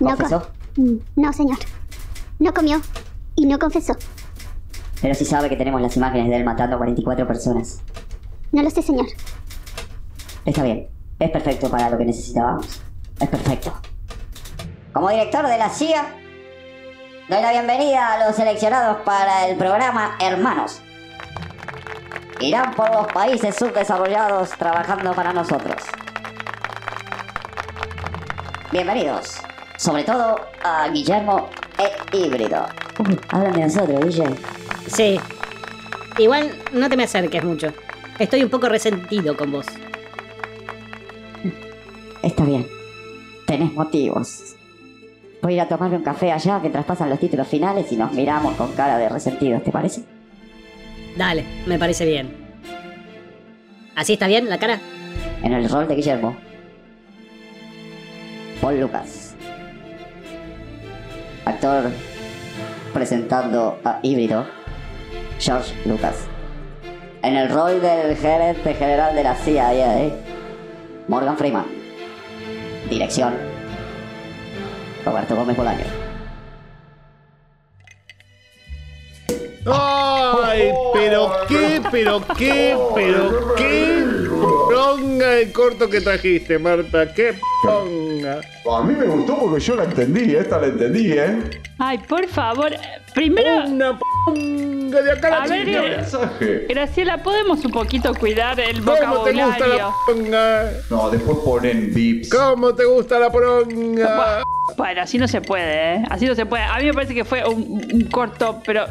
No, 0.02 0.16
¿Confesó? 0.18 0.42
co- 0.42 0.48
Mm, 0.82 0.98
no, 1.18 1.34
señor. 1.34 1.58
No 2.40 2.54
comió 2.54 2.82
y 3.36 3.46
no 3.46 3.60
confesó. 3.60 3.94
Pero 5.02 5.14
sí 5.16 5.26
sabe 5.26 5.50
que 5.50 5.56
tenemos 5.58 5.82
las 5.82 5.96
imágenes 5.98 6.30
de 6.30 6.38
él 6.38 6.44
matando 6.46 6.76
a 6.76 6.80
44 6.80 7.28
personas. 7.28 7.82
No 8.52 8.64
lo 8.64 8.70
sé, 8.70 8.82
señor. 8.82 9.06
Está 10.46 10.64
bien. 10.64 10.88
Es 11.20 11.30
perfecto 11.30 11.70
para 11.70 11.90
lo 11.90 11.98
que 11.98 12.06
necesitábamos. 12.06 12.82
Es 13.20 13.28
perfecto. 13.30 13.74
Como 14.94 15.10
director 15.10 15.46
de 15.48 15.58
la 15.58 15.70
CIA, 15.70 16.06
doy 17.30 17.42
la 17.42 17.52
bienvenida 17.52 18.14
a 18.14 18.26
los 18.28 18.36
seleccionados 18.36 18.98
para 19.06 19.48
el 19.48 19.58
programa 19.58 20.18
Hermanos. 20.20 20.82
Irán 22.40 22.74
por 22.76 22.92
los 22.94 23.08
países 23.08 23.56
subdesarrollados 23.56 24.50
trabajando 24.52 25.14
para 25.14 25.32
nosotros. 25.34 25.78
Bienvenidos. 28.72 29.36
Sobre 29.82 30.04
todo 30.04 30.40
a 30.64 30.88
Guillermo 30.90 31.50
e 31.80 32.16
Híbrido. 32.16 32.68
Uy, 33.00 33.20
hablan 33.30 33.54
de 33.54 33.62
nosotros, 33.62 34.06
Guille. 34.06 34.36
Sí. 34.86 35.20
Igual 36.20 36.52
no 36.72 36.88
te 36.88 36.96
me 36.96 37.06
acerques 37.06 37.44
mucho. 37.44 37.74
Estoy 38.20 38.44
un 38.44 38.52
poco 38.52 38.70
resentido 38.70 39.36
con 39.36 39.52
vos. 39.52 39.66
Está 42.22 42.44
bien. 42.46 42.68
Tenés 43.48 43.74
motivos. 43.74 44.56
Voy 45.42 45.54
a 45.54 45.56
ir 45.56 45.62
a 45.62 45.68
tomarme 45.68 45.98
un 45.98 46.04
café 46.04 46.32
allá 46.32 46.60
mientras 46.60 46.86
pasan 46.86 47.10
los 47.10 47.20
títulos 47.20 47.48
finales 47.48 47.92
y 47.92 47.96
nos 47.96 48.12
miramos 48.12 48.54
con 48.58 48.74
cara 48.74 49.00
de 49.00 49.10
resentidos, 49.10 49.64
¿te 49.64 49.72
parece? 49.72 50.04
Dale, 51.18 51.44
me 51.66 51.80
parece 51.80 52.06
bien. 52.06 52.32
¿Así 53.96 54.14
está 54.14 54.28
bien 54.28 54.48
la 54.48 54.60
cara? 54.60 54.80
En 55.42 55.54
el 55.54 55.68
rol 55.68 55.88
de 55.88 55.96
Guillermo. 55.96 56.38
Paul 58.62 58.80
Lucas. 58.80 59.31
Actor 61.46 61.92
presentando 62.94 63.80
a 63.84 64.00
Híbrido. 64.04 64.46
George 65.40 65.74
Lucas. 65.86 66.28
En 67.24 67.36
el 67.36 67.50
rol 67.50 67.82
del 67.82 68.16
gerente 68.16 68.74
general 68.76 69.16
de 69.16 69.24
la 69.24 69.36
CIA, 69.36 70.12
Morgan 71.08 71.38
Freeman. 71.38 71.66
Dirección. 72.90 73.34
Roberto 75.06 75.36
Gómez 75.36 75.58
Bolaño. 75.58 75.86
Ay, 79.66 80.72
pero 80.94 81.32
qué, 81.48 81.82
pero 81.92 82.22
qué, 82.38 82.78
pero 82.96 83.56
qué 83.56 84.31
ponga 84.74 85.38
el 85.38 85.52
corto 85.52 85.90
que 85.90 86.02
trajiste, 86.02 86.58
Marta. 86.60 87.14
Qué 87.14 87.34
ponga. 87.64 88.42
A 88.72 88.84
mí 88.84 88.94
me 88.96 89.06
gustó 89.06 89.38
porque 89.40 89.60
yo 89.60 89.76
la 89.76 89.84
entendí, 89.86 90.36
esta 90.36 90.60
la 90.60 90.68
entendí, 90.68 91.12
¿eh? 91.14 91.40
Ay, 91.80 91.98
por 92.00 92.28
favor. 92.28 92.72
Primero, 93.14 93.66
Una 93.66 94.00
ponga 94.26 95.02
de 95.02 95.12
acá 95.12 95.28
a 95.28 95.32
la 95.32 95.44
A 95.44 95.48
ver, 95.48 95.66
China. 95.66 95.84
eh, 95.86 95.98
Mensaje. 95.98 96.66
Graciela, 96.70 97.24
¿podemos 97.24 97.64
un 97.66 97.72
poquito 97.72 98.14
cuidar 98.16 98.60
el 98.60 98.82
¿Cómo 98.84 98.96
te 98.96 99.06
gusta 99.06 99.32
la 99.34 99.44
vocabulario? 99.56 99.94
ponga? 100.08 100.72
No, 100.90 101.10
después 101.10 101.38
ponen 101.44 101.94
bips. 101.94 102.30
¿Cómo 102.30 102.74
te 102.74 102.86
gusta 102.86 103.20
la 103.20 103.30
ponga? 103.32 104.44
Bueno, 104.78 105.02
así 105.02 105.18
no 105.18 105.28
se 105.28 105.42
puede, 105.42 105.96
¿eh? 105.96 106.04
Así 106.10 106.26
no 106.26 106.36
se 106.36 106.46
puede. 106.46 106.64
A 106.64 106.78
mí 106.78 106.86
me 106.86 106.94
parece 106.94 107.14
que 107.14 107.26
fue 107.26 107.44
un, 107.46 107.84
un 107.94 108.02
corto, 108.12 108.62
pero 108.66 108.86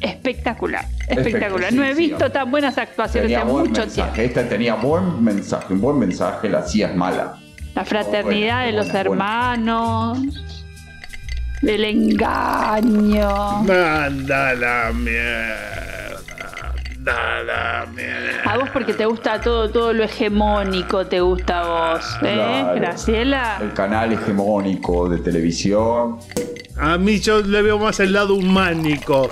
espectacular. 0.00 0.84
Espectacular. 1.08 1.72
no 1.72 1.84
he 1.84 1.94
visto 1.94 2.30
tan 2.30 2.50
buenas 2.50 2.76
actuaciones 2.78 3.28
Tenía 3.30 3.42
en 3.42 3.48
mucho 3.48 3.80
mensaje. 3.82 4.12
tiempo. 4.12 4.40
Esta 4.40 4.48
tenía 4.48 4.74
buen 4.74 5.22
mensaje, 5.22 5.72
un 5.72 5.80
buen 5.80 5.98
mensaje, 5.98 6.48
la 6.48 6.60
es 6.60 6.94
mala. 6.96 7.38
La 7.74 7.84
fraternidad 7.84 8.62
Buena, 8.62 8.66
de 8.66 8.72
los 8.72 8.86
buena, 8.92 9.08
buena. 9.08 9.24
hermanos. 9.52 10.18
Del 11.62 11.84
engaño. 11.84 13.62
Manda 13.64 14.54
la 14.54 14.92
mierda. 14.92 16.20
Manda 16.96 17.42
la 17.42 17.86
mierda. 17.94 18.42
A 18.50 18.58
vos 18.58 18.68
porque 18.70 18.94
te 18.94 19.06
gusta 19.06 19.40
todo, 19.40 19.70
todo 19.70 19.92
lo 19.92 20.04
hegemónico, 20.04 21.06
te 21.06 21.20
gusta 21.20 21.60
a 21.60 21.94
vos, 21.94 22.04
¿eh? 22.22 22.34
Claro. 22.34 22.74
Graciela. 22.80 23.58
El 23.60 23.72
canal 23.72 24.12
hegemónico 24.12 25.08
de 25.08 25.18
televisión. 25.18 26.18
A 26.76 26.96
mí 26.98 27.18
yo 27.20 27.40
le 27.40 27.62
veo 27.62 27.78
más 27.78 27.98
el 28.00 28.12
lado 28.12 28.34
humánico. 28.34 29.30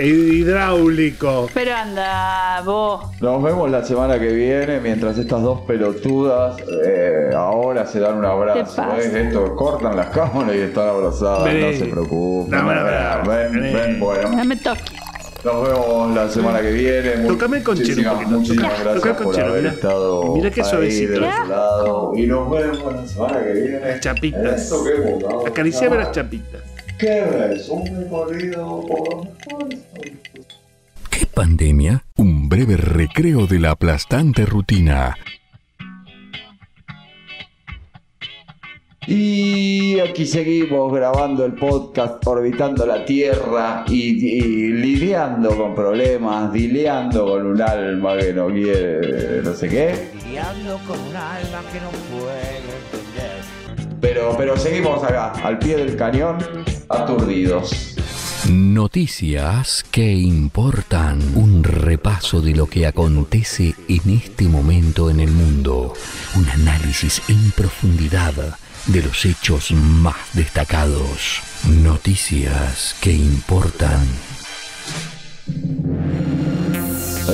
Hidráulico. 0.00 1.48
Pero 1.54 1.74
anda, 1.74 2.62
vos. 2.64 3.04
Nos 3.20 3.42
vemos 3.42 3.70
la 3.70 3.84
semana 3.84 4.18
que 4.18 4.28
viene 4.32 4.80
mientras 4.80 5.16
estas 5.18 5.42
dos 5.42 5.60
pelotudas 5.62 6.56
eh, 6.86 7.30
ahora 7.36 7.86
se 7.86 8.00
dan 8.00 8.14
un 8.16 8.20
¿Qué 8.22 8.26
abrazo. 8.26 8.76
pasa? 8.76 8.94
¿ves? 8.96 9.14
Esto 9.14 9.54
cortan 9.56 9.96
las 9.96 10.06
cámaras 10.10 10.54
y 10.54 10.58
están 10.60 10.88
abrazadas. 10.88 11.44
Vení. 11.44 11.60
No 11.72 11.78
se 11.78 11.84
preocupen. 11.86 12.50
Dame 12.50 12.72
abrazo. 12.74 13.30
Ven, 13.30 13.52
Vení. 13.52 13.72
ven, 13.74 14.00
bueno. 14.00 14.28
No 14.30 14.44
me 14.44 14.56
toques. 14.56 14.84
Nos 15.42 15.66
vemos 15.66 16.14
la 16.14 16.28
semana 16.28 16.60
que 16.60 16.70
viene. 16.70 17.16
Mu- 17.16 17.28
Tócame 17.28 17.56
el 17.58 17.62
conchero 17.64 17.88
un 17.88 17.94
muchísimas, 17.96 18.12
poquito. 18.14 18.30
Muchísimas 18.38 18.70
Toca- 18.72 18.82
gracias 18.82 18.94
toca 18.96 19.08
el 19.10 19.14
por 19.16 19.24
conchero, 19.24 19.46
haber 19.48 19.62
mirá. 19.62 19.72
estado 19.74 20.34
Mirá 20.34 20.50
qué 20.50 20.60
ahí 20.60 20.68
suavecito. 20.70 21.20
Y 22.14 22.26
nos 22.26 22.50
vemos 22.50 22.94
la 22.94 23.06
semana 23.06 23.42
que 23.44 23.52
viene. 23.54 24.00
Chapitas. 24.00 24.72
Acariciame 25.46 25.96
las 25.96 26.12
chapitas. 26.12 26.60
¿Qué 27.00 27.22
ves? 27.22 27.70
Un 27.70 27.86
recorrido 27.86 28.84
por... 28.86 29.26
¿Qué 31.08 31.24
pandemia? 31.24 32.04
Un 32.18 32.50
breve 32.50 32.76
recreo 32.76 33.46
de 33.46 33.58
la 33.58 33.70
aplastante 33.70 34.44
rutina. 34.44 35.16
Y 39.06 39.98
aquí 39.98 40.26
seguimos 40.26 40.92
grabando 40.92 41.46
el 41.46 41.54
podcast, 41.54 42.24
orbitando 42.26 42.84
la 42.84 43.02
Tierra 43.06 43.86
y, 43.88 44.38
y 44.38 44.68
lidiando 44.68 45.56
con 45.56 45.74
problemas, 45.74 46.52
dileando 46.52 47.28
con 47.28 47.46
un 47.46 47.62
alma 47.62 48.18
que 48.18 48.34
no 48.34 48.48
quiere, 48.48 49.40
no 49.42 49.54
sé 49.54 49.70
qué. 49.70 50.10
Lidiando 50.26 50.78
con 50.86 51.00
un 51.00 51.16
alma 51.16 51.62
que 51.72 51.80
no 51.80 51.90
puede 52.12 52.58
entender. 52.58 53.59
Pero, 54.00 54.34
pero 54.36 54.56
seguimos 54.56 55.02
acá, 55.04 55.32
al 55.44 55.58
pie 55.58 55.76
del 55.76 55.96
cañón, 55.96 56.38
aturdidos. 56.88 57.96
Noticias 58.48 59.84
que 59.90 60.12
importan. 60.12 61.20
Un 61.34 61.62
repaso 61.62 62.40
de 62.40 62.54
lo 62.54 62.66
que 62.66 62.86
acontece 62.86 63.74
en 63.88 64.10
este 64.10 64.48
momento 64.48 65.10
en 65.10 65.20
el 65.20 65.30
mundo. 65.30 65.92
Un 66.34 66.48
análisis 66.48 67.20
en 67.28 67.50
profundidad 67.50 68.32
de 68.86 69.02
los 69.02 69.26
hechos 69.26 69.72
más 69.72 70.16
destacados. 70.32 71.42
Noticias 71.68 72.96
que 73.00 73.12
importan. 73.12 74.06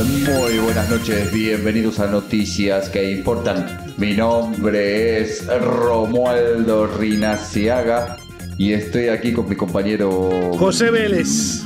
Muy 0.04 0.58
buenas 0.58 0.90
noches, 0.90 1.32
bienvenidos 1.32 2.00
a 2.00 2.06
Noticias 2.06 2.90
que 2.90 3.12
Importan. 3.12 3.94
Mi 3.96 4.12
nombre 4.12 5.20
es 5.20 5.46
Romualdo 5.46 6.86
Rinaciaga 6.86 8.18
y 8.58 8.74
estoy 8.74 9.08
aquí 9.08 9.32
con 9.32 9.48
mi 9.48 9.56
compañero 9.56 10.52
José 10.58 10.90
Vélez. 10.90 11.62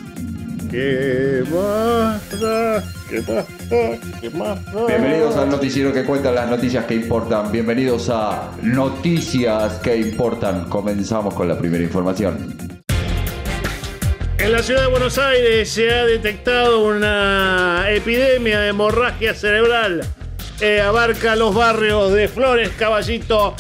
¿Qué 0.71 1.43
más? 1.53 2.23
¿Qué 3.09 3.21
más? 3.21 3.47
¿Qué 4.21 4.31
más? 4.31 4.59
Bienvenidos 4.87 5.37
al 5.37 5.51
noticiero 5.51 5.93
que 5.93 6.05
cuenta 6.05 6.31
las 6.31 6.49
noticias 6.49 6.85
que 6.85 6.95
importan. 6.95 7.51
Bienvenidos 7.51 8.11
a 8.11 8.53
Noticias 8.63 9.75
que 9.83 9.97
Importan. 9.97 10.69
Comenzamos 10.69 11.35
con 11.35 11.49
la 11.49 11.59
primera 11.59 11.83
información. 11.83 12.80
En 14.41 14.53
la 14.53 14.63
ciudad 14.63 14.81
de 14.85 14.87
Buenos 14.87 15.19
Aires 15.19 15.71
se 15.71 15.91
ha 15.91 16.07
detectado 16.07 16.81
una 16.81 17.85
epidemia 17.91 18.61
de 18.61 18.69
hemorragia 18.71 19.35
cerebral. 19.35 20.01
Eh, 20.63 20.81
abarca 20.81 21.37
los 21.37 21.55
barrios 21.55 22.11
de 22.15 22.27
Flores, 22.27 22.71
Caballito, 22.71 23.55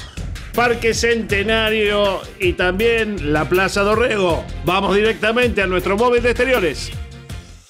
Parque 0.54 0.94
Centenario 0.94 2.22
y 2.38 2.54
también 2.54 3.30
la 3.30 3.46
Plaza 3.46 3.82
Dorrego. 3.82 4.42
Vamos 4.64 4.96
directamente 4.96 5.60
a 5.60 5.66
nuestro 5.66 5.98
móvil 5.98 6.22
de 6.22 6.30
exteriores. 6.30 6.90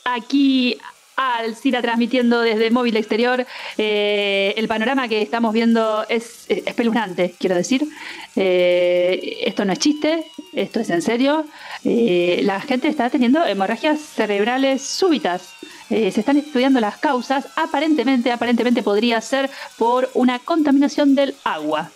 Aquí 0.04 0.78
Alcira 1.20 1.82
transmitiendo 1.82 2.40
desde 2.40 2.70
móvil 2.70 2.96
exterior. 2.96 3.46
Eh, 3.76 4.54
el 4.56 4.68
panorama 4.68 5.06
que 5.06 5.20
estamos 5.20 5.52
viendo 5.52 6.04
es 6.08 6.46
eh, 6.48 6.62
espeluznante, 6.64 7.34
quiero 7.38 7.56
decir. 7.56 7.86
Eh, 8.36 9.38
esto 9.42 9.64
no 9.66 9.72
es 9.72 9.78
chiste, 9.78 10.24
esto 10.54 10.80
es 10.80 10.88
en 10.88 11.02
serio. 11.02 11.44
La 11.84 12.60
gente 12.60 12.88
está 12.88 13.10
teniendo 13.10 13.44
hemorragias 13.44 14.00
cerebrales 14.00 14.82
súbitas. 14.82 15.54
Se 15.88 16.08
están 16.08 16.36
estudiando 16.36 16.80
las 16.80 16.96
causas. 16.98 17.48
Aparentemente, 17.56 18.32
aparentemente 18.32 18.82
podría 18.82 19.20
ser 19.20 19.50
por 19.76 20.08
una 20.14 20.38
contaminación 20.38 21.14
del 21.14 21.34
agua. 21.44 21.90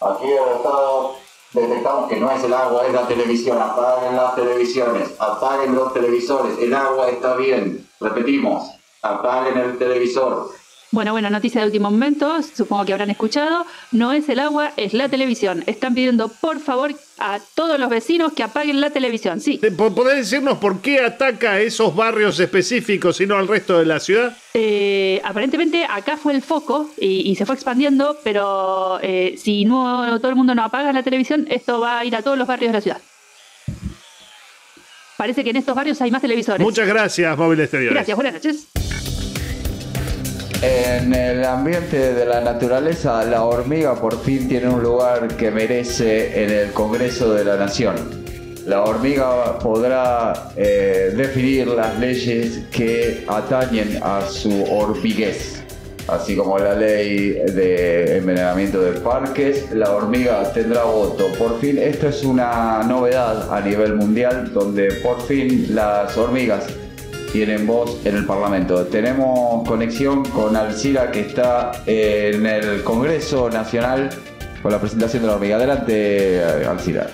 Aquí 0.00 0.26
estado 0.56 1.16
detectamos 1.52 2.08
que 2.08 2.16
no 2.16 2.30
es 2.30 2.44
el 2.44 2.52
agua, 2.52 2.86
es 2.86 2.92
la 2.92 3.06
televisión. 3.08 3.58
Apaguen 3.58 4.16
las 4.16 4.34
televisiones, 4.34 5.08
apaguen 5.18 5.74
los 5.74 5.94
televisores. 5.94 6.58
El 6.58 6.74
agua 6.74 7.08
está 7.08 7.36
bien. 7.36 7.85
Repetimos, 8.00 8.70
apaguen 9.02 9.58
el 9.58 9.78
televisor. 9.78 10.50
Bueno, 10.92 11.10
bueno, 11.12 11.28
noticia 11.30 11.60
de 11.60 11.66
último 11.66 11.90
momento, 11.90 12.40
supongo 12.42 12.84
que 12.84 12.92
habrán 12.92 13.10
escuchado, 13.10 13.66
no 13.90 14.12
es 14.12 14.28
el 14.28 14.38
agua, 14.38 14.70
es 14.76 14.94
la 14.94 15.08
televisión. 15.08 15.64
Están 15.66 15.94
pidiendo 15.94 16.28
por 16.28 16.60
favor 16.60 16.94
a 17.18 17.40
todos 17.56 17.78
los 17.80 17.90
vecinos 17.90 18.32
que 18.32 18.44
apaguen 18.44 18.80
la 18.80 18.90
televisión, 18.90 19.40
sí. 19.40 19.58
Eh, 19.62 19.72
¿po- 19.72 19.92
¿Podés 19.94 20.16
decirnos 20.30 20.58
por 20.58 20.80
qué 20.80 21.00
ataca 21.04 21.52
a 21.54 21.60
esos 21.60 21.94
barrios 21.94 22.38
específicos 22.38 23.20
y 23.20 23.26
no 23.26 23.36
al 23.36 23.48
resto 23.48 23.78
de 23.80 23.84
la 23.86 23.98
ciudad? 23.98 24.36
Eh, 24.54 25.20
aparentemente 25.24 25.84
acá 25.90 26.16
fue 26.16 26.32
el 26.34 26.40
foco 26.40 26.88
y, 26.98 27.28
y 27.30 27.34
se 27.34 27.44
fue 27.46 27.56
expandiendo, 27.56 28.16
pero 28.22 29.00
eh, 29.02 29.34
si 29.36 29.64
no 29.64 30.18
todo 30.20 30.30
el 30.30 30.36
mundo 30.36 30.54
no 30.54 30.62
apaga 30.62 30.92
la 30.92 31.02
televisión, 31.02 31.46
esto 31.50 31.80
va 31.80 31.98
a 31.98 32.04
ir 32.04 32.14
a 32.14 32.22
todos 32.22 32.38
los 32.38 32.46
barrios 32.46 32.70
de 32.70 32.78
la 32.78 32.80
ciudad. 32.80 33.00
Parece 35.16 35.42
que 35.42 35.50
en 35.50 35.56
estos 35.56 35.74
barrios 35.74 36.00
hay 36.02 36.10
más 36.10 36.20
televisores. 36.20 36.60
Muchas 36.60 36.86
gracias, 36.86 37.36
móvil 37.38 37.60
exteriores. 37.60 37.94
Gracias, 37.94 38.16
buenas 38.16 38.34
noches. 38.34 38.66
En 40.62 41.14
el 41.14 41.44
ambiente 41.44 42.14
de 42.14 42.24
la 42.24 42.40
naturaleza, 42.40 43.24
la 43.24 43.44
hormiga 43.44 43.94
por 43.94 44.22
fin 44.22 44.48
tiene 44.48 44.68
un 44.68 44.82
lugar 44.82 45.28
que 45.36 45.50
merece 45.50 46.42
en 46.44 46.50
el 46.50 46.72
Congreso 46.72 47.32
de 47.34 47.44
la 47.44 47.56
Nación. 47.56 47.94
La 48.66 48.82
hormiga 48.82 49.58
podrá 49.58 50.50
eh, 50.56 51.12
definir 51.16 51.68
las 51.68 51.98
leyes 51.98 52.64
que 52.72 53.24
atañen 53.28 54.00
a 54.02 54.26
su 54.26 54.64
hormiguez, 54.64 55.55
así 56.08 56.36
como 56.36 56.58
la 56.58 56.74
ley 56.74 57.30
de 57.30 58.18
envenenamiento 58.18 58.80
de 58.80 59.00
parques. 59.00 59.70
La 59.72 59.90
hormiga 59.92 60.52
tendrá 60.52 60.84
voto. 60.84 61.28
Por 61.38 61.58
fin, 61.60 61.78
esto 61.78 62.08
es 62.08 62.24
una 62.24 62.82
novedad 62.84 63.52
a 63.52 63.60
nivel 63.60 63.96
mundial, 63.96 64.52
donde 64.52 64.92
por 65.02 65.20
fin 65.22 65.74
las 65.74 66.16
hormigas 66.16 66.66
tienen 67.32 67.66
voz 67.66 68.04
en 68.06 68.16
el 68.16 68.26
Parlamento. 68.26 68.86
Tenemos 68.86 69.66
conexión 69.68 70.24
con 70.24 70.56
Alcira 70.56 71.10
que 71.10 71.20
está 71.20 71.72
en 71.86 72.46
el 72.46 72.82
Congreso 72.82 73.50
Nacional 73.50 74.10
con 74.62 74.72
la 74.72 74.80
presentación 74.80 75.22
de 75.22 75.28
la 75.28 75.34
hormiga. 75.34 75.56
Adelante, 75.56 76.42
Alcira. 76.68 77.10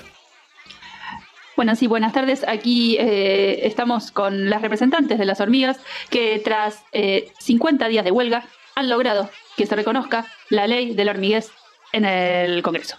Bueno, 1.56 1.76
sí, 1.76 1.86
buenas 1.86 2.12
tardes. 2.12 2.44
Aquí 2.48 2.96
eh, 2.98 3.66
estamos 3.66 4.10
con 4.10 4.48
las 4.48 4.62
representantes 4.62 5.18
de 5.18 5.24
las 5.24 5.40
hormigas 5.40 5.78
que 6.08 6.40
tras 6.42 6.82
eh, 6.92 7.30
50 7.40 7.88
días 7.88 8.04
de 8.04 8.10
huelga 8.10 8.44
han 8.74 8.88
logrado 8.88 9.30
que 9.56 9.66
se 9.66 9.76
reconozca 9.76 10.26
la 10.48 10.66
ley 10.66 10.94
del 10.94 11.08
hormiguez 11.08 11.50
en 11.92 12.04
el 12.04 12.62
Congreso. 12.62 12.96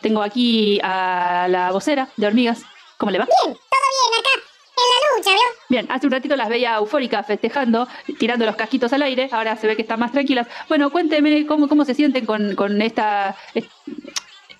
Tengo 0.00 0.22
aquí 0.22 0.80
a 0.82 1.46
la 1.48 1.70
vocera 1.70 2.08
de 2.16 2.26
hormigas. 2.26 2.62
¿Cómo 2.98 3.10
le 3.10 3.18
va? 3.18 3.24
Bien, 3.26 3.56
todo 3.56 3.88
bien 4.10 4.20
acá, 4.20 4.30
en 4.76 4.88
la 4.92 5.16
lucha, 5.16 5.30
¿vio? 5.30 5.58
Bien, 5.68 5.86
hace 5.90 6.06
un 6.06 6.12
ratito 6.12 6.36
las 6.36 6.48
veía 6.48 6.76
eufóricas 6.76 7.26
festejando, 7.26 7.88
tirando 8.18 8.46
los 8.46 8.56
casquitos 8.56 8.92
al 8.92 9.02
aire, 9.02 9.28
ahora 9.32 9.56
se 9.56 9.66
ve 9.66 9.76
que 9.76 9.82
están 9.82 10.00
más 10.00 10.12
tranquilas. 10.12 10.46
Bueno, 10.68 10.90
cuénteme 10.90 11.46
cómo, 11.46 11.68
cómo 11.68 11.84
se 11.84 11.94
sienten 11.94 12.26
con, 12.26 12.54
con 12.54 12.80
esta, 12.82 13.36
est- 13.54 13.70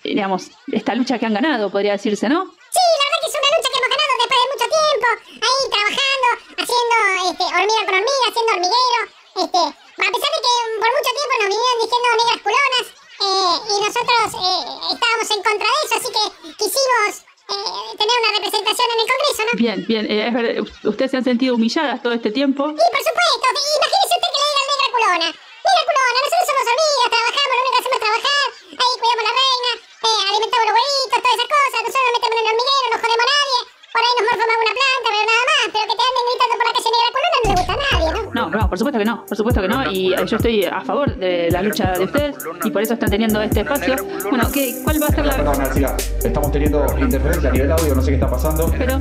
digamos, 0.03 0.51
esta 0.71 0.95
lucha 0.95 1.19
que 1.19 1.25
han 1.25 1.33
ganado, 1.33 1.69
podría 1.71 1.93
decirse, 1.93 2.27
¿no? 2.27 2.43
Sí, 2.45 2.79
la 2.79 3.05
verdad 3.05 3.19
que 3.21 3.27
es 3.29 3.35
una 3.39 3.49
lucha 3.57 3.69
que 3.71 3.77
hemos 3.79 3.91
ganado 3.95 4.13
después 4.19 4.39
de 4.39 4.47
mucho 4.51 4.67
tiempo, 4.75 5.07
ahí 5.45 5.63
trabajando, 5.71 6.27
haciendo 6.63 6.95
este, 7.31 7.43
hormiga 7.43 7.83
con 7.85 7.95
hormiga, 7.95 8.25
haciendo 8.27 8.51
hormiguero. 8.53 9.01
Este, 9.35 9.61
a 9.93 10.09
pesar 10.09 10.31
de 10.33 10.39
que 10.43 10.53
por 10.79 10.89
mucho 10.89 11.11
tiempo 11.13 11.33
nos 11.39 11.49
vinieron 11.53 11.77
diciendo 11.83 12.07
negras 12.17 12.41
culonas, 12.43 12.85
eh, 13.23 13.55
y 13.69 13.75
nosotros 13.83 14.25
eh, 14.33 14.63
estábamos 14.93 15.27
en 15.29 15.41
contra 15.43 15.67
de 15.69 15.77
eso, 15.85 15.93
así 15.95 16.09
que 16.09 16.23
quisimos 16.57 17.11
eh, 17.49 17.97
tener 17.97 18.15
una 18.23 18.31
representación 18.39 18.87
en 18.93 18.99
el 18.99 19.07
Congreso, 19.11 19.41
¿no? 19.43 19.53
Bien, 19.53 19.77
bien, 19.87 20.03
eh, 20.09 20.27
es 20.27 20.33
verdad, 20.33 20.53
ustedes 20.83 21.11
se 21.11 21.17
han 21.17 21.23
sentido 21.23 21.55
humilladas 21.55 22.01
todo 22.01 22.13
este 22.13 22.31
tiempo. 22.31 22.63
Y 22.63 22.89
por 22.93 23.03
supuesto, 23.03 23.45
imagínese 23.53 24.15
usted 24.15 24.29
que 24.33 24.39
le 24.41 24.47
digan 24.49 24.65
negra 24.71 24.87
culona. 24.93 25.29
Negra 25.29 25.83
culona, 25.87 26.19
nosotros 26.23 26.47
somos 26.49 26.65
hormigas, 26.71 27.09
trabajamos, 27.13 27.53
lo 27.53 27.61
único 27.63 27.73
que 27.73 27.79
hacemos 27.83 27.97
es 27.97 28.03
trabajar, 28.03 28.45
ahí 28.81 28.93
cuidamos 28.99 29.23
la 29.27 29.33
reina, 29.43 29.71
eh, 30.03 30.21
alimentamos 30.33 30.65
los 30.67 30.75
huevitos, 30.77 31.19
todas 31.23 31.35
esas 31.37 31.49
cosas, 31.53 31.79
nosotros 31.83 32.03
nos 32.03 32.15
metemos 32.17 32.33
en 32.33 32.43
el 32.43 32.49
hormiguero, 32.53 32.85
no 32.91 32.97
jodemos 33.03 33.23
a 33.23 33.31
nadie, 33.33 33.59
por 33.93 34.01
ahí 34.01 34.13
nos 34.17 34.25
morfamos 34.25 34.53
alguna 34.53 34.73
planta, 34.73 35.07
pero 35.13 35.21
nada 35.29 35.43
más, 35.49 35.63
pero 35.73 35.85
que 35.85 35.95
te 35.97 36.03
anden 36.09 36.23
gritando 36.29 36.53
por 36.57 36.65
la 36.65 36.73
calle 36.73 36.89
negra 36.93 37.09
culona 37.13 37.37
no 37.37 37.49
le 37.49 37.55
gusta 37.61 37.73
a 37.73 37.77
nadie, 37.77 38.09
¿no? 38.13 38.21
No, 38.33 38.43
no, 38.49 38.69
por 38.69 38.77
supuesto 38.79 38.99
que 38.99 39.05
no, 39.05 39.15
por 39.25 39.37
supuesto 39.37 39.61
que 39.61 39.67
no, 39.67 39.91
y 39.91 40.13
eh, 40.13 40.25
yo 40.25 40.37
estoy 40.37 40.65
a 40.65 40.81
favor 40.81 41.15
de 41.15 41.51
la 41.51 41.61
lucha 41.61 41.91
de 41.93 42.03
ustedes 42.05 42.35
y 42.63 42.71
por 42.71 42.81
eso 42.81 42.93
están 42.95 43.11
teniendo 43.11 43.41
este 43.41 43.59
espacio. 43.61 43.95
Bueno, 44.29 44.49
¿qué, 44.51 44.81
¿cuál 44.83 45.01
va 45.01 45.07
a 45.07 45.11
ser 45.11 45.25
la...? 45.25 45.35
Perdón, 45.35 45.61
Alcira, 45.61 45.95
estamos 46.23 46.51
teniendo 46.51 46.85
interferencia 46.99 47.49
a 47.49 47.53
nivel 47.53 47.71
audio, 47.71 47.95
no 47.95 48.01
sé 48.01 48.09
qué 48.09 48.15
está 48.15 48.29
pasando. 48.29 48.73
Pero... 48.77 48.97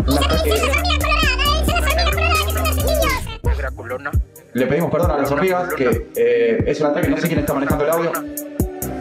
Le 4.55 4.67
pedimos 4.67 4.91
perdón 4.91 5.11
a 5.13 5.17
las 5.17 5.31
hormigas, 5.31 5.73
que 5.73 6.11
eh, 6.15 6.65
es 6.67 6.81
un 6.81 6.89
ataque, 6.89 7.09
no 7.09 7.17
sé 7.17 7.27
quién 7.27 7.41
está 7.41 7.55
manejando 7.55 7.85
el 7.85 7.91
audio. 7.91 8.13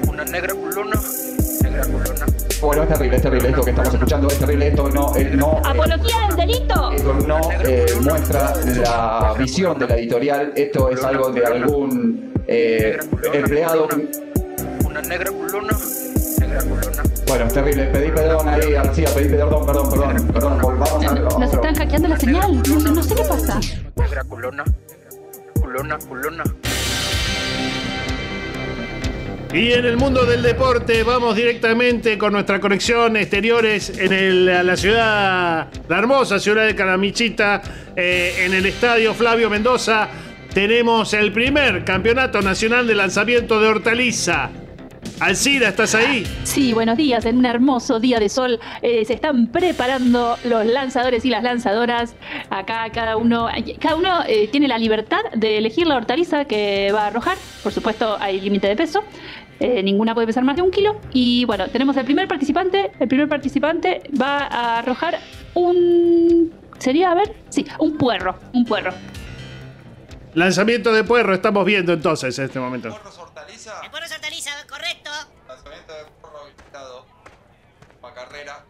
Una 0.07 0.23
negra 0.23 0.53
culona. 0.53 0.97
Bueno, 2.61 2.83
es 2.83 2.89
terrible, 2.89 3.17
es 3.17 3.23
terrible 3.23 3.49
esto 3.49 3.63
que 3.63 3.69
estamos 3.71 3.93
escuchando, 3.93 4.27
es 4.27 4.37
terrible 4.37 4.67
esto, 4.67 4.89
no, 4.89 5.11
no, 5.11 5.17
eh, 5.17 5.61
¡Apología 5.63 6.27
del 6.27 6.35
delito! 6.35 6.91
esto 6.91 7.13
no 7.27 7.39
eh, 7.65 7.85
muestra 8.01 8.53
la 8.65 9.33
visión 9.37 9.79
de 9.79 9.87
la 9.87 9.95
editorial, 9.97 10.53
esto 10.55 10.89
es 10.89 11.03
algo 11.03 11.31
de 11.31 11.45
algún 11.45 12.33
eh, 12.47 12.99
empleado. 13.33 13.87
Una 14.85 15.01
negra 15.01 15.31
culona. 15.31 15.77
Negra 16.39 16.61
culona. 16.61 17.03
Bueno, 17.27 17.45
es 17.45 17.53
terrible, 17.53 17.85
pedí 17.85 18.11
perdón 18.11 18.49
ahí, 18.49 18.71
García, 18.73 19.09
pedí 19.15 19.29
perdón, 19.29 19.65
perdón, 19.65 19.89
perdón, 19.89 20.27
perdón, 20.27 20.61
volvamos 20.61 21.05
a... 21.05 21.39
Nos 21.39 21.53
están 21.53 21.75
hackeando 21.75 22.07
la 22.09 22.19
señal, 22.19 22.61
no, 22.69 22.91
no 22.91 23.03
sé 23.03 23.15
qué 23.15 23.23
pasa. 23.23 23.59
Negra 23.95 24.23
culona. 24.25 24.63
Culona, 25.59 25.97
culona. 25.97 26.43
Y 29.53 29.73
en 29.73 29.85
el 29.85 29.97
mundo 29.97 30.25
del 30.25 30.41
deporte 30.41 31.03
vamos 31.03 31.35
directamente 31.35 32.17
con 32.17 32.31
nuestra 32.31 32.61
conexión 32.61 33.17
exteriores 33.17 33.89
en 33.99 34.45
la 34.45 34.77
ciudad, 34.77 35.67
la 35.89 35.97
hermosa 35.97 36.39
ciudad 36.39 36.65
de 36.65 36.73
Calamichita, 36.73 37.61
eh, 37.93 38.45
en 38.45 38.53
el 38.53 38.65
estadio 38.65 39.13
Flavio 39.13 39.49
Mendoza. 39.49 40.07
Tenemos 40.53 41.13
el 41.13 41.33
primer 41.33 41.83
campeonato 41.83 42.41
nacional 42.41 42.87
de 42.87 42.95
lanzamiento 42.95 43.59
de 43.59 43.67
hortaliza. 43.67 44.51
Alcira, 45.21 45.69
¿estás 45.69 45.93
ahí? 45.93 46.25
Sí, 46.43 46.73
buenos 46.73 46.97
días. 46.97 47.25
En 47.25 47.37
un 47.37 47.45
hermoso 47.45 47.99
día 47.99 48.19
de 48.19 48.27
sol 48.27 48.59
eh, 48.81 49.05
se 49.05 49.13
están 49.13 49.51
preparando 49.51 50.35
los 50.43 50.65
lanzadores 50.65 51.23
y 51.25 51.29
las 51.29 51.43
lanzadoras. 51.43 52.15
Acá 52.49 52.89
cada 52.91 53.17
uno, 53.17 53.47
cada 53.79 53.95
uno 53.95 54.23
eh, 54.27 54.47
tiene 54.47 54.67
la 54.67 54.79
libertad 54.79 55.21
de 55.35 55.59
elegir 55.59 55.85
la 55.85 55.97
hortaliza 55.97 56.45
que 56.45 56.91
va 56.91 57.03
a 57.03 57.07
arrojar. 57.07 57.37
Por 57.61 57.71
supuesto, 57.71 58.17
hay 58.19 58.41
límite 58.41 58.67
de 58.67 58.75
peso. 58.75 59.03
Eh, 59.63 59.83
ninguna 59.83 60.15
puede 60.15 60.25
pesar 60.25 60.43
más 60.43 60.55
de 60.55 60.63
un 60.63 60.71
kilo. 60.71 60.99
Y 61.13 61.45
bueno, 61.45 61.67
tenemos 61.69 61.95
el 61.95 62.03
primer 62.03 62.27
participante. 62.27 62.91
El 62.99 63.07
primer 63.07 63.29
participante 63.29 64.01
va 64.19 64.39
a 64.47 64.79
arrojar 64.79 65.19
un. 65.53 66.51
¿Sería? 66.79 67.11
A 67.11 67.13
ver. 67.13 67.35
Sí, 67.49 67.67
un 67.77 67.95
puerro. 67.95 68.39
Un 68.53 68.65
puerro. 68.65 68.91
Lanzamiento 70.33 70.91
de 70.91 71.03
puerro, 71.03 71.35
estamos 71.35 71.63
viendo 71.63 71.93
entonces 71.93 72.39
en 72.39 72.45
este 72.45 72.59
momento. 72.59 72.87
El 72.87 72.95
porro 72.95 73.09
es 73.09 73.19
hortaliza, 73.19 74.51
correcto. 74.67 75.11
Lanzamiento 75.47 75.93
de 75.93 76.05
porro 76.19 76.39
habilitado. 76.39 77.05
Pa' 78.01 78.13
carrera. 78.15 78.65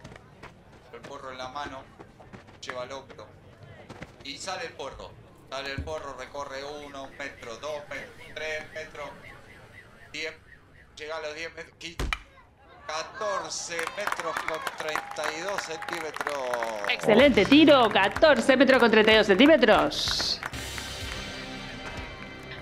El 0.91 0.99
porro 0.99 1.31
en 1.31 1.37
la 1.37 1.47
mano. 1.49 1.83
Lleva 2.59 2.83
el 2.83 2.91
hombro. 2.91 3.27
Y 4.25 4.37
sale 4.37 4.65
el 4.65 4.73
porro. 4.73 5.11
Sale 5.49 5.71
el 5.71 5.83
porro, 5.83 6.17
recorre 6.19 6.57
uno, 6.85 7.03
un 7.03 7.17
metro, 7.17 7.55
dos 7.57 7.79
metros, 7.89 8.33
tres 8.35 8.63
metros, 8.73 9.09
diez. 10.11 10.33
Llega 11.01 11.17
a 11.17 11.21
los 11.21 11.33
10 11.35 11.49
metros. 11.55 11.73
qui- 11.79 11.97
14 12.85 13.75
metros 13.97 14.35
con 14.47 14.59
32 14.77 15.61
centímetros. 15.63 16.35
Excelente 16.91 17.45
tiro. 17.45 17.89
14 17.89 18.55
metros 18.55 18.79
con 18.79 18.91
32 18.91 19.25
centímetros. 19.25 20.39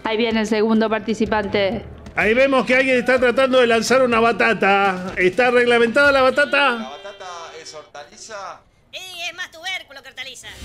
Ahí 0.06 0.16
viene 0.16 0.40
el 0.40 0.48
segundo 0.48 0.90
participante. 0.90 1.84
Ahí 2.16 2.34
vemos 2.34 2.66
que 2.66 2.76
alguien 2.76 3.00
está 3.00 3.20
tratando 3.20 3.60
de 3.60 3.68
lanzar 3.68 4.04
una 4.04 4.22
batata. 4.22 5.12
¿Está 5.18 5.52
reglamentada 5.52 6.10
la 6.14 6.22
batata? 6.22 6.76
batata 6.78 7.52
es 7.62 7.74
hortaliza. 7.74 8.62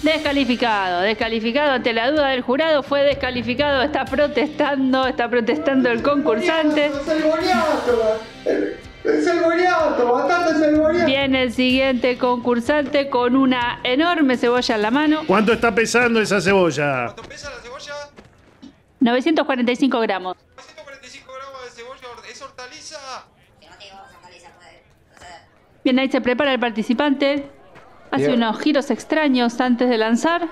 Descalificado, 0.02 1.00
descalificado 1.00 1.72
ante 1.72 1.92
la 1.92 2.10
duda 2.10 2.28
del 2.28 2.42
jurado, 2.42 2.82
fue 2.82 3.02
descalificado, 3.02 3.82
está 3.82 4.04
protestando, 4.04 5.06
está 5.06 5.28
protestando 5.28 5.90
el 5.90 6.02
concursante. 6.02 6.86
¡Es 6.86 7.08
el 7.08 7.22
boniato! 7.22 8.20
¡Es 9.04 9.26
el 9.26 9.40
boniato! 9.40 10.12
¡Batata 10.12 10.50
es 10.50 10.62
el 10.62 10.76
boniato! 10.76 11.06
Viene 11.06 11.42
el 11.42 11.52
siguiente 11.52 12.18
concursante 12.18 13.08
con 13.08 13.36
una 13.36 13.80
enorme 13.84 14.36
cebolla 14.36 14.74
en 14.74 14.82
la 14.82 14.90
mano. 14.90 15.22
¿Cuánto 15.26 15.52
está 15.52 15.74
pesando 15.74 16.20
esa 16.20 16.40
cebolla? 16.40 17.14
945 19.00 20.00
gramos. 20.00 20.36
¿Es 22.30 22.42
hortaliza? 22.42 22.98
Bien, 25.84 25.98
ahí 25.98 26.10
se 26.10 26.20
prepara 26.20 26.52
el 26.52 26.60
participante. 26.60 27.50
Hace 28.14 28.32
unos 28.32 28.60
giros 28.60 28.90
extraños 28.92 29.60
antes 29.60 29.88
de 29.88 29.98
lanzar. 29.98 30.46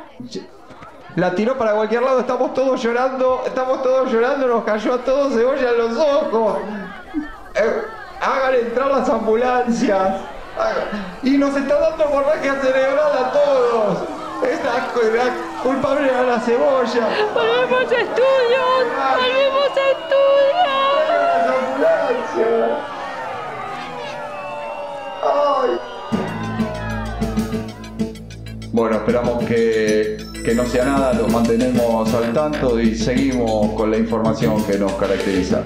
La 1.15 1.35
tiró 1.35 1.57
para 1.57 1.75
cualquier 1.75 2.03
lado, 2.03 2.19
estamos 2.21 2.55
todos 2.55 2.83
llorando, 2.83 3.45
estamos 3.47 3.83
todos 3.85 4.11
llorando, 4.11 4.49
nos 4.49 4.65
cayó 4.65 4.95
a 4.95 4.99
todos 4.99 5.33
cebolla 5.35 5.71
en 5.71 5.79
los 5.79 5.97
ojos. 5.97 6.59
Eh, 7.55 7.83
hagan 8.21 8.55
entrar 8.55 8.91
las 8.91 9.09
ambulancias. 9.09 10.23
Y 11.23 11.39
nos 11.39 11.57
está 11.57 11.79
dando 11.79 12.05
hemorragia 12.05 12.55
cerebral 12.61 13.13
a 13.17 13.31
todos. 13.31 13.99
Es 14.43 14.59
la, 14.65 15.25
la 15.25 15.31
culpable 15.63 16.09
era 16.09 16.23
la 16.23 16.41
cebolla. 16.41 17.09
¡Volvemos 17.33 17.93
a 17.93 17.97
estudios! 17.97 18.87
¡Volvemos 19.21 19.71
a 19.77 19.91
Las 21.09 21.49
ambulancias. 21.49 22.79
Ay. 25.23 25.92
Bueno, 28.83 28.97
esperamos 28.97 29.45
que, 29.45 30.17
que 30.45 30.57
no 30.57 30.67
sea 30.67 30.85
nada, 30.85 31.13
los 31.13 31.31
mantenemos 31.31 32.13
al 32.15 32.33
tanto 32.33 32.81
y 32.81 32.97
seguimos 32.97 33.75
con 33.75 33.93
la 33.93 33.97
información 33.97 34.67
que 34.67 34.77
nos 34.77 34.95
caracteriza. 34.95 35.63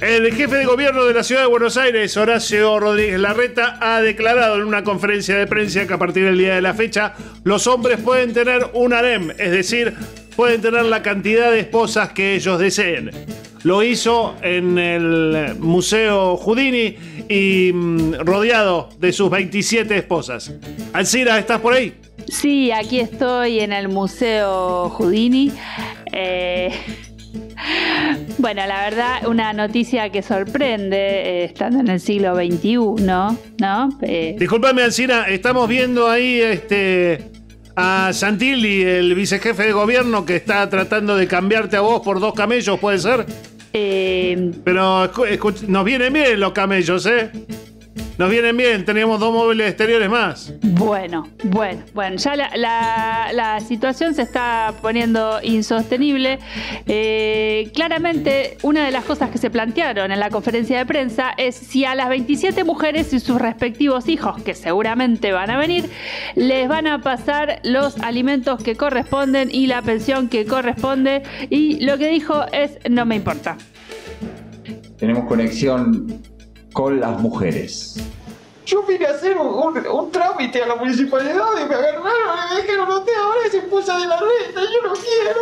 El 0.00 0.32
jefe 0.32 0.58
de 0.58 0.64
gobierno 0.64 1.04
de 1.04 1.14
la 1.14 1.24
ciudad 1.24 1.40
de 1.40 1.48
Buenos 1.48 1.76
Aires, 1.76 2.16
Horacio 2.16 2.78
Rodríguez 2.78 3.18
Larreta, 3.18 3.76
ha 3.80 4.00
declarado 4.00 4.54
en 4.54 4.68
una 4.68 4.84
conferencia 4.84 5.36
de 5.36 5.48
prensa 5.48 5.84
que 5.84 5.94
a 5.94 5.98
partir 5.98 6.26
del 6.26 6.38
día 6.38 6.54
de 6.54 6.62
la 6.62 6.74
fecha 6.74 7.14
los 7.42 7.66
hombres 7.66 7.98
pueden 7.98 8.32
tener 8.32 8.70
un 8.74 8.92
harem, 8.92 9.32
es 9.32 9.50
decir, 9.50 9.92
pueden 10.36 10.60
tener 10.60 10.84
la 10.84 11.02
cantidad 11.02 11.50
de 11.50 11.58
esposas 11.58 12.12
que 12.12 12.36
ellos 12.36 12.60
deseen. 12.60 13.10
Lo 13.64 13.82
hizo 13.82 14.36
en 14.42 14.78
el 14.78 15.56
Museo 15.58 16.36
Houdini 16.36 17.24
y 17.28 17.72
mm, 17.74 18.20
rodeado 18.20 18.90
de 19.00 19.12
sus 19.12 19.28
27 19.28 19.96
esposas. 19.96 20.54
Alcira, 20.92 21.36
¿estás 21.36 21.60
por 21.60 21.72
ahí? 21.72 21.94
Sí, 22.28 22.70
aquí 22.72 23.00
estoy 23.00 23.60
en 23.60 23.72
el 23.72 23.88
Museo 23.88 24.88
Houdini. 24.90 25.52
Eh, 26.12 26.70
bueno, 28.38 28.66
la 28.66 28.84
verdad, 28.84 29.26
una 29.26 29.52
noticia 29.52 30.10
que 30.10 30.22
sorprende, 30.22 30.96
eh, 30.96 31.44
estando 31.44 31.80
en 31.80 31.88
el 31.88 32.00
siglo 32.00 32.34
XXI, 32.36 32.76
¿no? 33.04 33.98
Eh, 34.02 34.36
Disculpame, 34.38 34.82
Alcina, 34.82 35.24
estamos 35.28 35.68
viendo 35.68 36.08
ahí 36.08 36.40
este 36.40 37.30
a 37.76 38.12
Santilli, 38.12 38.82
el 38.82 39.14
vicejefe 39.16 39.64
de 39.64 39.72
gobierno, 39.72 40.24
que 40.24 40.36
está 40.36 40.68
tratando 40.70 41.16
de 41.16 41.26
cambiarte 41.26 41.76
a 41.76 41.80
vos 41.80 42.02
por 42.02 42.20
dos 42.20 42.32
camellos, 42.34 42.78
¿puede 42.78 42.98
ser? 43.00 43.26
Eh, 43.72 44.52
Pero 44.62 45.12
escu- 45.12 45.28
escuch- 45.28 45.62
nos 45.66 45.84
vienen 45.84 46.12
bien 46.12 46.38
los 46.38 46.52
camellos, 46.52 47.04
¿eh? 47.06 47.30
Nos 48.16 48.30
vienen 48.30 48.56
bien, 48.56 48.84
tenemos 48.84 49.18
dos 49.18 49.32
móviles 49.32 49.68
exteriores 49.68 50.08
más. 50.08 50.52
Bueno, 50.62 51.28
bueno, 51.44 51.82
bueno, 51.94 52.16
ya 52.16 52.36
la, 52.36 52.50
la- 52.56 53.30
la 53.32 53.58
situación 53.60 54.14
se 54.14 54.22
está 54.22 54.72
poniendo 54.80 55.40
insostenible. 55.42 56.38
Eh, 56.86 57.70
claramente, 57.74 58.56
una 58.62 58.84
de 58.84 58.92
las 58.92 59.04
cosas 59.04 59.30
que 59.30 59.38
se 59.38 59.50
plantearon 59.50 60.12
en 60.12 60.20
la 60.20 60.30
conferencia 60.30 60.78
de 60.78 60.86
prensa 60.86 61.30
es 61.36 61.56
si 61.56 61.84
a 61.84 61.94
las 61.96 62.08
27 62.08 62.62
mujeres 62.64 63.12
y 63.12 63.18
sus 63.20 63.40
respectivos 63.40 64.08
hijos, 64.08 64.40
que 64.42 64.54
seguramente 64.54 65.32
van 65.32 65.50
a 65.50 65.58
venir, 65.58 65.90
les 66.36 66.68
van 66.68 66.86
a 66.86 67.00
pasar 67.00 67.60
los 67.64 67.98
alimentos 67.98 68.62
que 68.62 68.76
corresponden 68.76 69.48
y 69.52 69.66
la 69.66 69.82
pensión 69.82 70.28
que 70.28 70.46
corresponde. 70.46 71.22
Y 71.50 71.84
lo 71.84 71.98
que 71.98 72.08
dijo 72.08 72.44
es, 72.52 72.78
no 72.88 73.06
me 73.06 73.16
importa. 73.16 73.56
Tenemos 74.98 75.24
conexión 75.24 76.06
con 76.74 77.00
las 77.00 77.18
mujeres. 77.20 77.96
Yo 78.66 78.82
vine 78.82 79.06
a 79.06 79.10
hacer 79.10 79.38
un, 79.38 79.46
un- 79.46 79.86
un 79.86 80.10
trámite 80.10 80.62
a 80.62 80.66
la 80.66 80.74
municipalidad 80.74 81.46
y 81.62 81.68
me 81.68 81.74
agarraron 81.74 82.38
y 82.50 82.54
me 82.54 82.60
dijeron, 82.62 82.90
usted 82.90 83.12
ahora 83.14 83.38
es 83.46 83.54
expulsa 83.54 83.98
de 83.98 84.06
la 84.06 84.18
renta, 84.18 84.60
yo 84.60 84.88
no 84.88 84.94
quiero. 84.94 85.40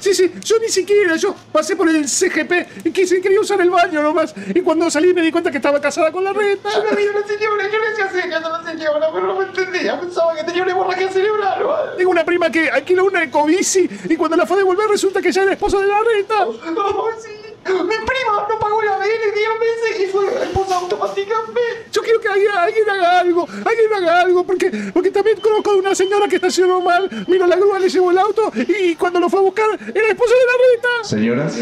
Sí, 0.00 0.12
sí, 0.14 0.32
yo 0.42 0.56
ni 0.58 0.68
siquiera, 0.68 1.14
yo 1.14 1.32
pasé 1.52 1.76
por 1.76 1.88
el 1.88 2.08
CGP 2.08 2.86
y 2.86 2.90
quise, 2.90 3.20
quería 3.20 3.40
usar 3.40 3.60
el 3.60 3.70
baño 3.70 4.02
nomás. 4.02 4.34
Y 4.52 4.60
cuando 4.62 4.90
salí 4.90 5.14
me 5.14 5.22
di 5.22 5.30
cuenta 5.30 5.48
que 5.52 5.58
estaba 5.58 5.80
casada 5.80 6.10
con 6.10 6.24
la 6.24 6.32
reta. 6.32 6.70
Yo 6.74 6.82
le 6.82 6.96
dije 6.96 7.10
a 7.10 7.20
la 7.20 7.26
señora, 7.28 7.68
yo 7.70 7.78
le 7.78 7.88
decía 7.90 8.10
señas 8.22 8.44
a 8.44 8.48
la 8.48 8.64
señora, 8.68 9.10
pero 9.14 9.26
no 9.28 9.38
me 9.38 9.44
entendía, 9.44 10.00
pensaba 10.00 10.34
que 10.34 10.42
tenía 10.42 10.64
una 10.64 10.72
hemorragia 10.72 11.08
cerebral. 11.12 11.62
¿vale? 11.64 11.92
Tengo 11.98 12.10
una 12.10 12.24
prima 12.24 12.50
que 12.50 12.68
alquiló 12.68 13.04
una 13.04 13.22
ecobici 13.22 13.88
y 14.08 14.16
cuando 14.16 14.36
la 14.36 14.44
fue 14.44 14.56
a 14.56 14.58
devolver 14.58 14.88
resulta 14.88 15.22
que 15.22 15.30
ya 15.30 15.42
era 15.42 15.52
esposa 15.52 15.78
de 15.78 15.86
la 15.86 16.00
reta. 16.00 16.46
Oh, 16.48 17.08
sí. 17.22 17.51
Mi 17.64 17.96
prima 17.96 18.46
no 18.48 18.58
pagó 18.58 18.82
la 18.82 18.96
BL 18.98 19.04
10 19.04 19.48
meses 19.60 20.00
y 20.00 20.06
fue 20.10 20.26
esposa 20.42 20.76
automáticamente. 20.76 21.60
Yo 21.92 22.02
quiero 22.02 22.20
que 22.20 22.28
alguien, 22.28 22.50
alguien 22.50 22.90
haga 22.90 23.20
algo, 23.20 23.46
alguien 23.48 23.94
haga 23.94 24.20
algo, 24.22 24.44
porque, 24.44 24.70
porque 24.92 25.10
también 25.10 25.38
conozco 25.40 25.70
a 25.70 25.76
una 25.76 25.94
señora 25.94 26.26
que 26.28 26.36
estacionó 26.36 26.80
mal, 26.80 27.08
vino 27.28 27.46
la 27.46 27.56
grúa, 27.56 27.78
le 27.78 27.88
llevó 27.88 28.10
el 28.10 28.18
auto 28.18 28.52
y 28.56 28.96
cuando 28.96 29.20
lo 29.20 29.28
fue 29.28 29.40
a 29.40 29.42
buscar 29.42 29.66
era 29.94 30.08
esposa 30.08 30.34
de 30.34 30.46
la 30.46 30.52
reta. 30.72 30.88
Señoras, 31.04 31.58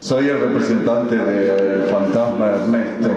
soy 0.00 0.28
el 0.28 0.40
representante 0.40 1.16
del 1.16 1.82
fantasma 1.90 2.46
Ernesto, 2.50 3.10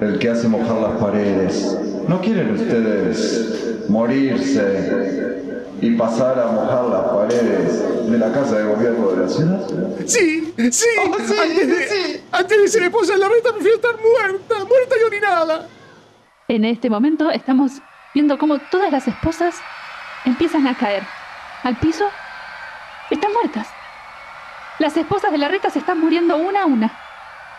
el 0.00 0.18
que 0.18 0.28
hace 0.28 0.46
mojar 0.46 0.80
las 0.80 1.00
paredes. 1.00 1.76
¿No 2.06 2.20
quieren 2.20 2.52
ustedes 2.54 3.88
morirse 3.88 5.61
y 5.82 5.90
pasar 5.96 6.38
a 6.38 6.46
mojar 6.46 6.84
las 6.84 7.02
paredes 7.12 8.08
de 8.10 8.16
la 8.18 8.32
casa 8.32 8.56
de 8.58 8.64
gobierno 8.64 9.08
de 9.10 9.22
la 9.24 9.28
ciudad? 9.28 9.60
Sí, 10.06 10.54
sí, 10.70 10.86
Oh, 11.00 11.16
sí, 11.18 11.34
antes, 11.42 11.68
de, 11.68 11.88
sí. 11.88 12.24
antes 12.30 12.62
de 12.62 12.68
ser 12.68 12.82
esposa 12.84 13.14
de 13.14 13.18
la 13.18 13.28
reta 13.28 13.50
prefiero 13.52 13.76
estar 13.76 13.94
muerta, 14.00 14.54
muerta 14.64 14.94
y 15.00 15.04
orinada. 15.04 15.66
En 16.48 16.64
este 16.64 16.88
momento 16.88 17.30
estamos 17.30 17.72
viendo 18.14 18.38
cómo 18.38 18.58
todas 18.70 18.92
las 18.92 19.08
esposas 19.08 19.56
empiezan 20.24 20.66
a 20.68 20.76
caer 20.76 21.02
al 21.64 21.76
piso. 21.76 22.08
Están 23.10 23.32
muertas. 23.32 23.66
Las 24.78 24.96
esposas 24.96 25.32
de 25.32 25.38
la 25.38 25.48
reta 25.48 25.68
se 25.68 25.80
están 25.80 26.00
muriendo 26.00 26.36
una 26.36 26.62
a 26.62 26.66
una. 26.66 26.92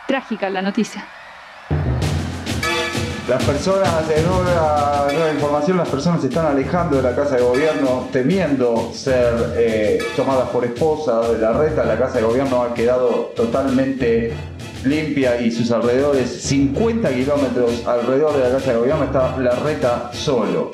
Trágica 0.07 0.49
la 0.49 0.61
noticia. 0.61 1.05
Las 3.28 3.41
personas, 3.45 4.05
de 4.09 4.21
nueva, 4.21 5.07
nueva 5.13 5.32
información, 5.32 5.78
las 5.78 5.88
personas 5.88 6.19
se 6.19 6.28
están 6.28 6.45
alejando 6.45 6.97
de 6.97 7.03
la 7.03 7.15
casa 7.15 7.38
de 7.38 7.41
gobierno 7.41 8.09
temiendo 8.11 8.91
ser 8.93 9.53
eh, 9.55 9.97
tomadas 10.17 10.49
por 10.49 10.65
esposas 10.65 11.32
de 11.32 11.38
la 11.38 11.53
reta. 11.53 11.86
La 11.86 11.97
casa 11.97 12.17
de 12.17 12.26
gobierno 12.26 12.61
ha 12.61 12.74
quedado 12.74 13.32
totalmente 13.34 14.34
limpia 14.84 15.39
y 15.39 15.51
sus 15.51 15.71
alrededores, 15.71 16.41
50 16.41 17.13
kilómetros 17.13 17.88
alrededor 17.88 18.34
de 18.34 18.39
la 18.43 18.57
casa 18.57 18.71
de 18.74 18.78
gobierno, 18.80 19.05
está 19.05 19.38
la 19.38 19.55
reta 19.55 20.11
solo. 20.11 20.71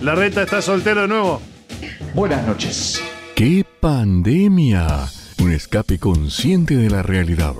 La 0.00 0.16
reta 0.16 0.42
está 0.42 0.60
soltero 0.60 1.02
de 1.02 1.08
nuevo. 1.08 1.40
Buenas 2.12 2.44
noches. 2.44 3.00
¡Qué 3.36 3.64
pandemia! 3.78 5.08
Un 5.40 5.52
escape 5.52 6.00
consciente 6.00 6.76
de 6.76 6.90
la 6.90 7.04
realidad. 7.04 7.54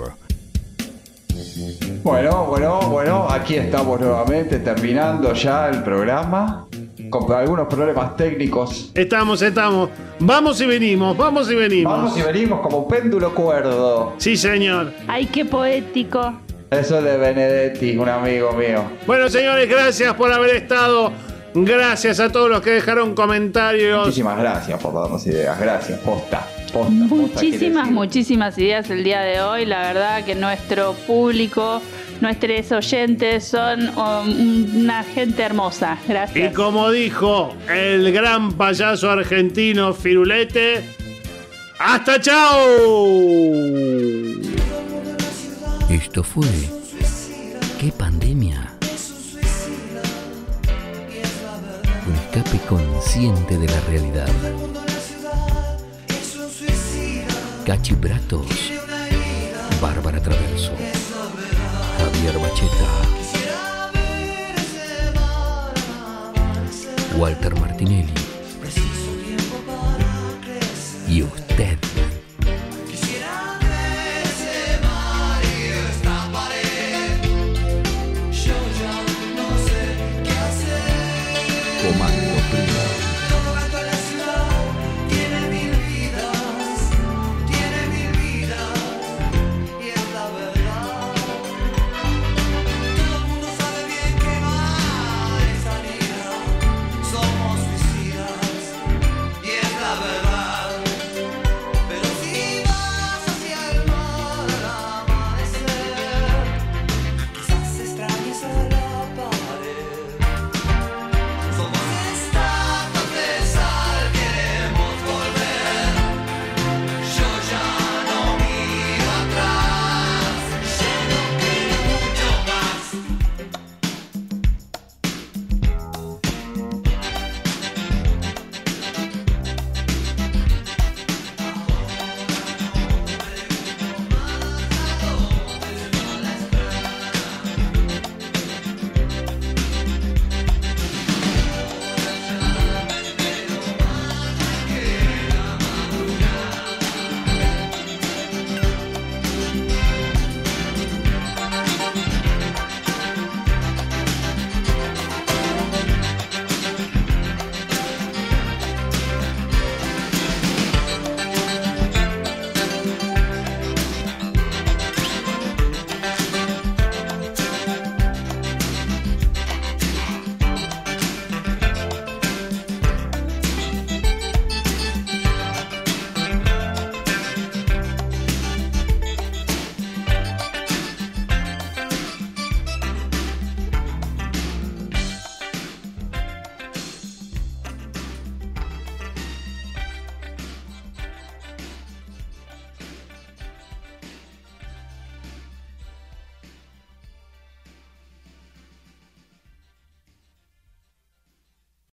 Bueno, 2.03 2.47
bueno, 2.47 2.81
bueno, 2.89 3.27
aquí 3.29 3.55
estamos 3.55 3.97
nuevamente 3.97 4.59
terminando 4.59 5.31
ya 5.31 5.69
el 5.69 5.83
programa 5.83 6.67
con 7.09 7.31
algunos 7.31 7.67
problemas 7.67 8.17
técnicos. 8.17 8.91
Estamos, 8.93 9.41
estamos. 9.41 9.89
Vamos 10.19 10.59
y 10.59 10.65
venimos, 10.65 11.15
vamos 11.15 11.49
y 11.49 11.55
venimos. 11.55 11.93
Vamos 11.93 12.17
y 12.17 12.21
venimos 12.21 12.59
como 12.59 12.79
un 12.79 12.87
péndulo 12.89 13.33
cuerdo. 13.33 14.15
Sí, 14.17 14.35
señor. 14.35 14.91
Ay, 15.07 15.27
qué 15.27 15.45
poético. 15.45 16.33
Eso 16.69 16.97
es 16.97 17.03
de 17.05 17.15
Benedetti, 17.15 17.95
un 17.95 18.09
amigo 18.09 18.51
mío. 18.51 18.83
Bueno, 19.07 19.29
señores, 19.29 19.69
gracias 19.69 20.13
por 20.15 20.29
haber 20.33 20.57
estado. 20.57 21.13
Gracias 21.55 22.19
a 22.19 22.29
todos 22.29 22.49
los 22.49 22.59
que 22.59 22.71
dejaron 22.71 23.15
comentarios. 23.15 24.07
Muchísimas 24.07 24.37
gracias 24.37 24.81
por 24.81 24.93
darnos 24.93 25.25
ideas. 25.25 25.57
Gracias, 25.57 25.99
posta. 25.99 26.45
Posta, 26.73 26.91
Muchísimas, 26.91 27.89
muchísimas 27.91 28.57
ideas 28.57 28.89
el 28.89 29.03
día 29.03 29.21
de 29.21 29.41
hoy. 29.41 29.65
La 29.65 29.81
verdad 29.81 30.25
que 30.25 30.35
nuestro 30.35 30.93
público, 31.07 31.81
nuestros 32.19 32.71
oyentes 32.71 33.45
son 33.45 33.89
um, 33.97 34.81
una 34.81 35.03
gente 35.03 35.43
hermosa. 35.43 35.97
Y 36.03 36.07
Gracias. 36.09 36.53
como 36.53 36.91
dijo 36.91 37.53
el 37.71 38.11
gran 38.11 38.53
payaso 38.53 39.09
argentino 39.11 39.93
Firulete, 39.93 40.83
¡hasta 41.79 42.19
chao! 42.19 42.65
Esto 45.89 46.23
fue. 46.23 46.47
¿Qué 47.79 47.91
pandemia? 47.91 48.73
Un 52.07 52.15
escape 52.15 52.57
consciente 52.67 53.57
de 53.57 53.67
la 53.67 53.79
realidad. 53.89 54.82
Cachi 57.65 57.95
Bratos. 57.95 58.73
Bárbara 59.81 60.19
Traverso. 60.21 60.71
Javier 61.97 62.37
Bacheta. 62.37 62.87
Walter 67.17 67.57
Martinelli. 67.57 68.22